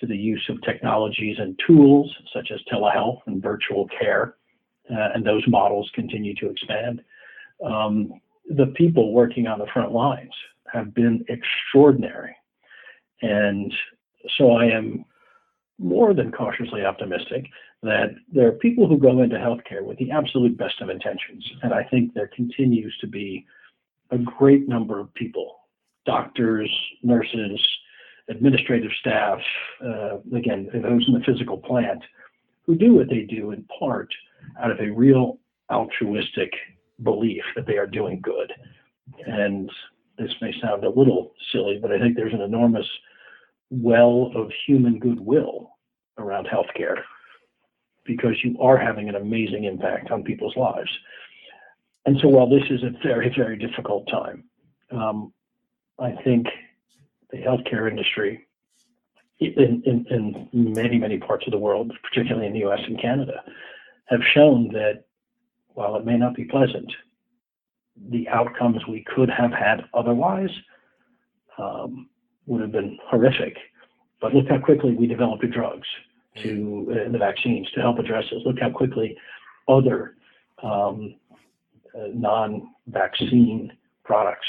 to 0.00 0.06
the 0.06 0.16
use 0.16 0.44
of 0.48 0.60
technologies 0.62 1.36
and 1.38 1.58
tools 1.66 2.14
such 2.34 2.50
as 2.52 2.60
telehealth 2.72 3.20
and 3.26 3.42
virtual 3.42 3.88
care, 3.88 4.36
uh, 4.90 5.08
and 5.14 5.24
those 5.24 5.44
models 5.46 5.90
continue 5.94 6.34
to 6.36 6.50
expand. 6.50 7.02
Um, 7.64 8.12
the 8.48 8.66
people 8.76 9.12
working 9.12 9.46
on 9.46 9.58
the 9.58 9.66
front 9.72 9.92
lines 9.92 10.32
have 10.72 10.94
been 10.94 11.24
extraordinary. 11.28 12.34
And 13.22 13.72
so 14.36 14.52
I 14.52 14.66
am 14.66 15.04
more 15.78 16.14
than 16.14 16.32
cautiously 16.32 16.84
optimistic 16.84 17.46
that 17.82 18.14
there 18.32 18.46
are 18.48 18.52
people 18.52 18.86
who 18.86 18.98
go 18.98 19.22
into 19.22 19.36
healthcare 19.36 19.82
with 19.82 19.98
the 19.98 20.10
absolute 20.10 20.56
best 20.56 20.80
of 20.80 20.90
intentions. 20.90 21.48
And 21.62 21.72
I 21.72 21.84
think 21.84 22.12
there 22.12 22.30
continues 22.34 22.94
to 23.00 23.06
be 23.06 23.46
a 24.10 24.18
great 24.18 24.68
number 24.68 25.00
of 25.00 25.12
people 25.14 25.56
doctors, 26.06 26.70
nurses, 27.02 27.60
administrative 28.30 28.90
staff, 29.00 29.38
uh, 29.84 30.18
again, 30.34 30.68
those 30.72 31.04
in 31.06 31.14
the 31.14 31.24
physical 31.26 31.58
plant, 31.58 32.02
who 32.64 32.76
do 32.76 32.94
what 32.94 33.08
they 33.08 33.22
do 33.22 33.50
in 33.50 33.64
part 33.78 34.08
out 34.62 34.70
of 34.70 34.78
a 34.80 34.90
real 34.90 35.38
altruistic 35.70 36.52
belief 37.02 37.42
that 37.56 37.66
they 37.66 37.76
are 37.76 37.86
doing 37.86 38.20
good. 38.20 38.52
And 39.26 39.70
this 40.18 40.32
may 40.40 40.52
sound 40.60 40.84
a 40.84 40.90
little 40.90 41.32
silly, 41.52 41.78
but 41.80 41.90
I 41.90 41.98
think 41.98 42.16
there's 42.16 42.34
an 42.34 42.42
enormous 42.42 42.86
well 43.70 44.32
of 44.34 44.50
human 44.66 44.98
goodwill 44.98 45.70
around 46.18 46.46
healthcare 46.46 47.02
because 48.04 48.36
you 48.42 48.60
are 48.60 48.76
having 48.76 49.08
an 49.08 49.14
amazing 49.14 49.64
impact 49.64 50.10
on 50.10 50.22
people's 50.22 50.56
lives. 50.56 50.90
And 52.06 52.18
so 52.20 52.28
while 52.28 52.48
this 52.48 52.64
is 52.70 52.82
a 52.82 52.90
very, 53.06 53.32
very 53.36 53.56
difficult 53.56 54.08
time, 54.10 54.44
um, 54.90 55.32
I 55.98 56.12
think 56.24 56.46
the 57.30 57.38
healthcare 57.38 57.90
industry 57.90 58.46
in, 59.40 59.82
in, 59.86 60.06
in, 60.10 60.48
many, 60.52 60.98
many 60.98 61.18
parts 61.18 61.46
of 61.46 61.52
the 61.52 61.58
world, 61.58 61.92
particularly 62.02 62.46
in 62.46 62.52
the 62.52 62.66
US 62.68 62.80
and 62.86 63.00
Canada, 63.00 63.42
have 64.06 64.20
shown 64.34 64.68
that 64.72 65.04
while 65.74 65.96
it 65.96 66.04
may 66.04 66.16
not 66.16 66.34
be 66.34 66.44
pleasant, 66.44 66.92
the 68.10 68.28
outcomes 68.28 68.86
we 68.86 69.04
could 69.04 69.30
have 69.30 69.52
had 69.52 69.84
otherwise 69.94 70.50
um, 71.58 72.08
would 72.46 72.60
have 72.60 72.72
been 72.72 72.98
horrific. 73.04 73.56
But 74.20 74.34
look 74.34 74.48
how 74.48 74.58
quickly 74.58 74.94
we 74.94 75.06
developed 75.06 75.42
the 75.42 75.48
drugs 75.48 75.88
to 76.42 76.88
uh, 76.90 77.10
the 77.10 77.18
vaccines 77.18 77.70
to 77.72 77.80
help 77.80 77.98
address 77.98 78.24
this. 78.30 78.42
Look 78.44 78.60
how 78.60 78.70
quickly 78.70 79.16
other 79.68 80.16
um, 80.62 81.14
uh, 81.94 82.08
non-vaccine 82.12 83.72
products, 84.04 84.46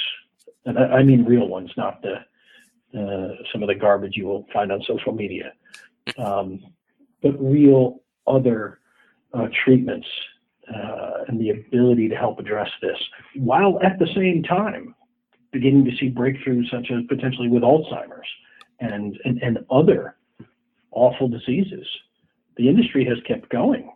and 0.65 0.78
I, 0.78 0.84
I, 0.84 1.04
mean 1.04 1.26
real 1.26 1.48
ones, 1.48 1.72
not 1.78 2.02
the 2.02 2.15
some 2.93 3.63
of 3.63 3.67
the 3.67 3.75
garbage 3.75 4.13
you 4.15 4.25
will 4.25 4.45
find 4.54 4.71
on 4.71 4.82
social 4.88 5.13
media, 5.13 5.54
um, 6.17 6.60
but 7.21 7.32
real 7.41 8.01
other 8.27 8.80
uh, 9.34 9.47
treatments 9.63 10.08
uh, 10.73 11.23
and 11.27 11.39
the 11.39 11.49
ability 11.49 12.08
to 12.10 12.15
help 12.15 12.39
address 12.39 12.69
this, 12.82 12.97
while 13.36 13.80
at 13.84 13.99
the 13.99 14.08
same 14.15 14.43
time 14.43 14.95
beginning 15.51 15.86
to 15.86 15.91
see 15.97 16.10
breakthroughs 16.10 16.69
such 16.71 16.91
as 16.91 17.04
potentially 17.10 17.49
with 17.49 17.63
Alzheimer's 17.63 18.27
and, 18.80 19.19
and, 19.25 19.41
and 19.41 19.60
other 19.69 20.15
awful 20.91 21.27
diseases. 21.27 21.86
The 22.58 22.69
industry 22.69 23.06
has 23.06 23.17
kept 23.27 23.49
going. 23.49 23.91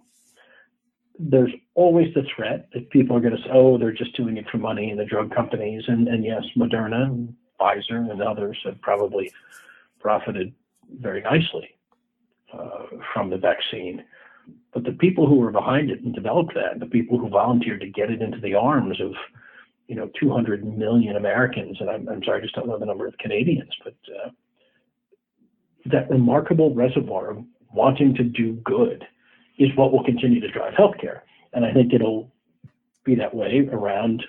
There's 1.17 1.51
always 1.75 2.13
the 2.13 2.23
threat 2.35 2.67
that 2.73 2.89
people 2.89 3.15
are 3.15 3.21
going 3.21 3.35
to 3.35 3.41
say, 3.41 3.49
oh, 3.53 3.77
they're 3.77 3.93
just 3.93 4.15
doing 4.17 4.37
it 4.37 4.49
for 4.49 4.57
money, 4.57 4.89
and 4.89 4.99
the 4.99 5.05
drug 5.05 5.33
companies, 5.33 5.83
and, 5.87 6.07
and 6.07 6.25
yes, 6.25 6.43
Moderna 6.57 7.33
Pfizer 7.59 8.09
and 8.11 8.21
others 8.21 8.57
have 8.65 8.79
probably 8.81 9.31
profited 9.99 10.53
very 10.99 11.21
nicely 11.21 11.75
uh, 12.53 12.85
from 13.13 13.29
the 13.29 13.37
vaccine. 13.37 14.03
But 14.73 14.83
the 14.83 14.91
people 14.91 15.27
who 15.27 15.35
were 15.35 15.51
behind 15.51 15.89
it 15.89 16.01
and 16.01 16.13
developed 16.13 16.53
that, 16.53 16.79
the 16.79 16.85
people 16.85 17.17
who 17.17 17.29
volunteered 17.29 17.81
to 17.81 17.87
get 17.87 18.11
it 18.11 18.21
into 18.21 18.39
the 18.39 18.53
arms 18.53 19.01
of, 19.01 19.13
you 19.87 19.95
know, 19.95 20.09
200 20.19 20.65
million 20.77 21.15
Americans, 21.15 21.77
and 21.79 21.89
I'm, 21.89 22.07
I'm 22.07 22.23
sorry, 22.23 22.39
I 22.39 22.43
just 22.43 22.55
don't 22.55 22.67
know 22.67 22.77
the 22.77 22.85
number 22.85 23.07
of 23.07 23.17
Canadians, 23.17 23.73
but 23.83 23.95
uh, 24.23 24.29
that 25.85 26.09
remarkable 26.09 26.73
reservoir 26.73 27.31
of 27.31 27.43
wanting 27.73 28.13
to 28.15 28.23
do 28.23 28.53
good 28.63 29.05
is 29.57 29.69
what 29.75 29.91
will 29.91 30.03
continue 30.03 30.39
to 30.41 30.51
drive 30.51 30.73
healthcare. 30.73 31.21
And 31.53 31.65
I 31.65 31.73
think 31.73 31.93
it'll 31.93 32.31
be 33.03 33.15
that 33.15 33.33
way 33.33 33.67
around 33.71 34.23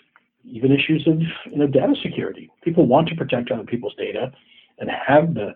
even 0.46 0.72
issues 0.72 1.06
of 1.06 1.20
you 1.50 1.58
know, 1.58 1.66
data 1.66 1.94
security. 2.02 2.50
People 2.62 2.86
want 2.86 3.08
to 3.08 3.14
protect 3.14 3.50
other 3.50 3.64
people's 3.64 3.94
data 3.96 4.32
and 4.78 4.90
have 4.90 5.34
the 5.34 5.54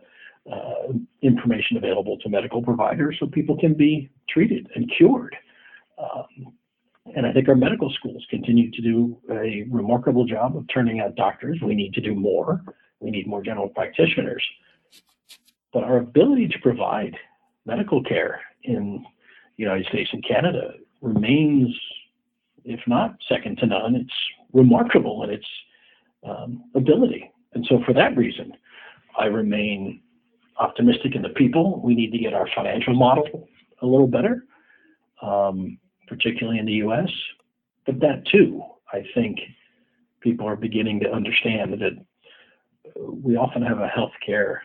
uh, 0.50 0.92
information 1.22 1.76
available 1.76 2.18
to 2.18 2.28
medical 2.28 2.62
providers 2.62 3.16
so 3.20 3.26
people 3.26 3.56
can 3.58 3.74
be 3.74 4.10
treated 4.28 4.68
and 4.74 4.90
cured. 4.96 5.36
Um, 5.98 6.52
and 7.14 7.26
I 7.26 7.32
think 7.32 7.48
our 7.48 7.54
medical 7.54 7.90
schools 7.90 8.24
continue 8.30 8.70
to 8.70 8.82
do 8.82 9.18
a 9.30 9.64
remarkable 9.70 10.24
job 10.24 10.56
of 10.56 10.64
turning 10.72 11.00
out 11.00 11.16
doctors. 11.16 11.58
We 11.62 11.74
need 11.74 11.94
to 11.94 12.00
do 12.00 12.14
more. 12.14 12.62
We 13.00 13.10
need 13.10 13.26
more 13.26 13.42
general 13.42 13.68
practitioners. 13.68 14.44
But 15.72 15.84
our 15.84 15.98
ability 15.98 16.48
to 16.48 16.58
provide 16.60 17.16
medical 17.66 18.02
care 18.02 18.40
in 18.64 19.04
the 19.56 19.62
United 19.62 19.86
States 19.86 20.10
and 20.12 20.24
Canada 20.26 20.74
remains, 21.00 21.78
if 22.64 22.80
not 22.86 23.16
second 23.28 23.58
to 23.58 23.66
none, 23.66 23.94
it's 23.96 24.14
remarkable 24.52 25.22
in 25.24 25.30
its 25.30 25.46
um, 26.26 26.64
ability. 26.74 27.30
And 27.54 27.64
so, 27.68 27.80
for 27.84 27.92
that 27.94 28.16
reason, 28.16 28.52
I 29.18 29.26
remain 29.26 30.00
optimistic 30.58 31.14
in 31.14 31.22
the 31.22 31.30
people. 31.30 31.80
We 31.82 31.94
need 31.94 32.12
to 32.12 32.18
get 32.18 32.34
our 32.34 32.48
financial 32.54 32.94
model 32.94 33.48
a 33.82 33.86
little 33.86 34.06
better, 34.06 34.44
um, 35.22 35.78
particularly 36.06 36.58
in 36.58 36.66
the 36.66 36.84
US. 36.84 37.10
But 37.86 38.00
that 38.00 38.26
too, 38.30 38.62
I 38.92 39.02
think 39.14 39.38
people 40.20 40.46
are 40.46 40.56
beginning 40.56 41.00
to 41.00 41.10
understand 41.10 41.72
that 41.72 42.04
we 42.96 43.36
often 43.36 43.62
have 43.62 43.78
a 43.78 43.88
healthcare 43.88 44.58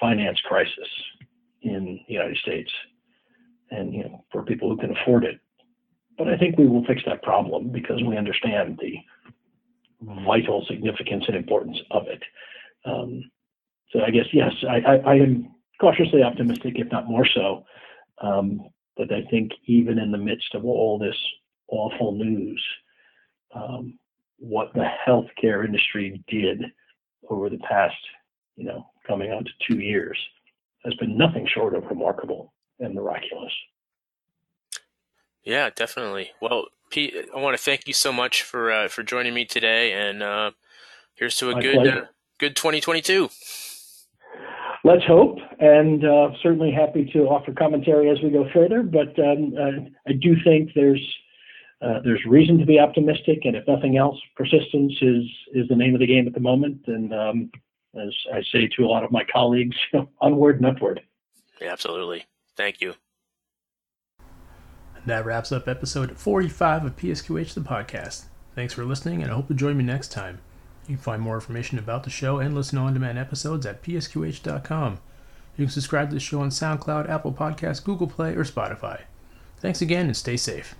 finance 0.00 0.40
crisis 0.46 0.88
in 1.62 2.00
the 2.06 2.14
United 2.14 2.36
States, 2.38 2.70
and 3.70 3.92
you 3.92 4.04
know, 4.04 4.24
for 4.30 4.42
people 4.42 4.68
who 4.68 4.76
can 4.76 4.96
afford 4.96 5.24
it. 5.24 5.40
But 6.18 6.28
I 6.28 6.36
think 6.36 6.58
we 6.58 6.66
will 6.66 6.84
fix 6.84 7.02
that 7.06 7.22
problem 7.22 7.70
because 7.70 8.02
we 8.02 8.16
understand 8.16 8.78
the 8.82 8.96
vital 10.26 10.64
significance 10.68 11.24
and 11.28 11.36
importance 11.36 11.78
of 11.92 12.08
it. 12.08 12.22
Um, 12.84 13.22
so 13.92 14.00
I 14.00 14.10
guess 14.10 14.26
yes, 14.32 14.52
I, 14.68 14.80
I, 14.80 14.96
I, 14.96 15.14
am 15.14 15.54
cautiously 15.80 16.22
optimistic, 16.22 16.74
if 16.76 16.90
not 16.92 17.08
more 17.08 17.26
so. 17.26 17.64
Um, 18.20 18.68
but 18.96 19.12
I 19.12 19.22
think 19.30 19.52
even 19.66 19.98
in 19.98 20.10
the 20.10 20.18
midst 20.18 20.54
of 20.54 20.64
all 20.64 20.98
this 20.98 21.16
awful 21.68 22.12
news, 22.12 22.64
um, 23.54 23.98
what 24.38 24.72
the 24.74 24.86
healthcare 25.06 25.64
industry 25.64 26.22
did 26.28 26.62
over 27.30 27.48
the 27.48 27.58
past, 27.58 27.96
you 28.56 28.64
know, 28.64 28.86
coming 29.06 29.30
on 29.30 29.44
to 29.44 29.50
two 29.68 29.80
years 29.80 30.18
has 30.84 30.94
been 30.94 31.16
nothing 31.16 31.46
short 31.52 31.74
of 31.74 31.84
remarkable 31.84 32.52
and 32.80 32.94
miraculous. 32.94 33.52
Yeah, 35.48 35.70
definitely. 35.74 36.32
Well, 36.42 36.66
Pete, 36.90 37.14
I 37.34 37.38
want 37.38 37.56
to 37.56 37.62
thank 37.62 37.88
you 37.88 37.94
so 37.94 38.12
much 38.12 38.42
for 38.42 38.70
uh, 38.70 38.88
for 38.88 39.02
joining 39.02 39.32
me 39.32 39.46
today, 39.46 39.94
and 39.94 40.22
uh, 40.22 40.50
here's 41.14 41.36
to 41.36 41.48
a 41.48 41.54
My 41.54 41.62
good 41.62 41.86
uh, 41.86 42.04
good 42.38 42.54
2022. 42.54 43.30
Let's 44.84 45.04
hope, 45.06 45.38
and 45.58 46.04
uh, 46.04 46.32
certainly 46.42 46.70
happy 46.70 47.08
to 47.14 47.20
offer 47.20 47.54
commentary 47.54 48.10
as 48.10 48.18
we 48.22 48.28
go 48.28 48.46
further. 48.52 48.82
But 48.82 49.18
um, 49.18 49.54
uh, 49.58 49.88
I 50.06 50.12
do 50.20 50.36
think 50.44 50.72
there's 50.74 51.00
uh, 51.80 52.00
there's 52.04 52.22
reason 52.26 52.58
to 52.58 52.66
be 52.66 52.78
optimistic, 52.78 53.38
and 53.44 53.56
if 53.56 53.66
nothing 53.66 53.96
else, 53.96 54.20
persistence 54.36 54.92
is 55.00 55.24
is 55.54 55.66
the 55.70 55.76
name 55.76 55.94
of 55.94 56.00
the 56.00 56.06
game 56.06 56.26
at 56.26 56.34
the 56.34 56.40
moment. 56.40 56.82
And 56.88 57.14
um, 57.14 57.50
as 57.98 58.14
I 58.34 58.42
say 58.52 58.68
to 58.76 58.84
a 58.84 58.88
lot 58.88 59.02
of 59.02 59.10
my 59.10 59.24
colleagues, 59.32 59.78
onward 60.20 60.56
and 60.56 60.66
upward. 60.66 61.00
Yeah, 61.58 61.72
absolutely. 61.72 62.26
Thank 62.54 62.82
you. 62.82 62.96
That 65.08 65.24
wraps 65.24 65.52
up 65.52 65.66
episode 65.66 66.18
45 66.18 66.84
of 66.84 66.96
PSQH 66.96 67.54
the 67.54 67.62
podcast. 67.62 68.24
Thanks 68.54 68.74
for 68.74 68.84
listening, 68.84 69.22
and 69.22 69.32
I 69.32 69.34
hope 69.36 69.48
you'll 69.48 69.56
join 69.56 69.78
me 69.78 69.82
next 69.82 70.12
time. 70.12 70.38
You 70.86 70.96
can 70.96 71.02
find 71.02 71.22
more 71.22 71.36
information 71.36 71.78
about 71.78 72.04
the 72.04 72.10
show 72.10 72.40
and 72.40 72.54
listen 72.54 72.78
to 72.78 72.84
on-demand 72.84 73.18
episodes 73.18 73.64
at 73.64 73.82
psqh.com. 73.82 74.98
You 75.56 75.64
can 75.64 75.72
subscribe 75.72 76.10
to 76.10 76.14
the 76.14 76.20
show 76.20 76.42
on 76.42 76.50
SoundCloud, 76.50 77.08
Apple 77.08 77.32
Podcasts, 77.32 77.82
Google 77.82 78.06
Play, 78.06 78.34
or 78.34 78.44
Spotify. 78.44 79.00
Thanks 79.60 79.80
again 79.80 80.04
and 80.04 80.16
stay 80.16 80.36
safe. 80.36 80.74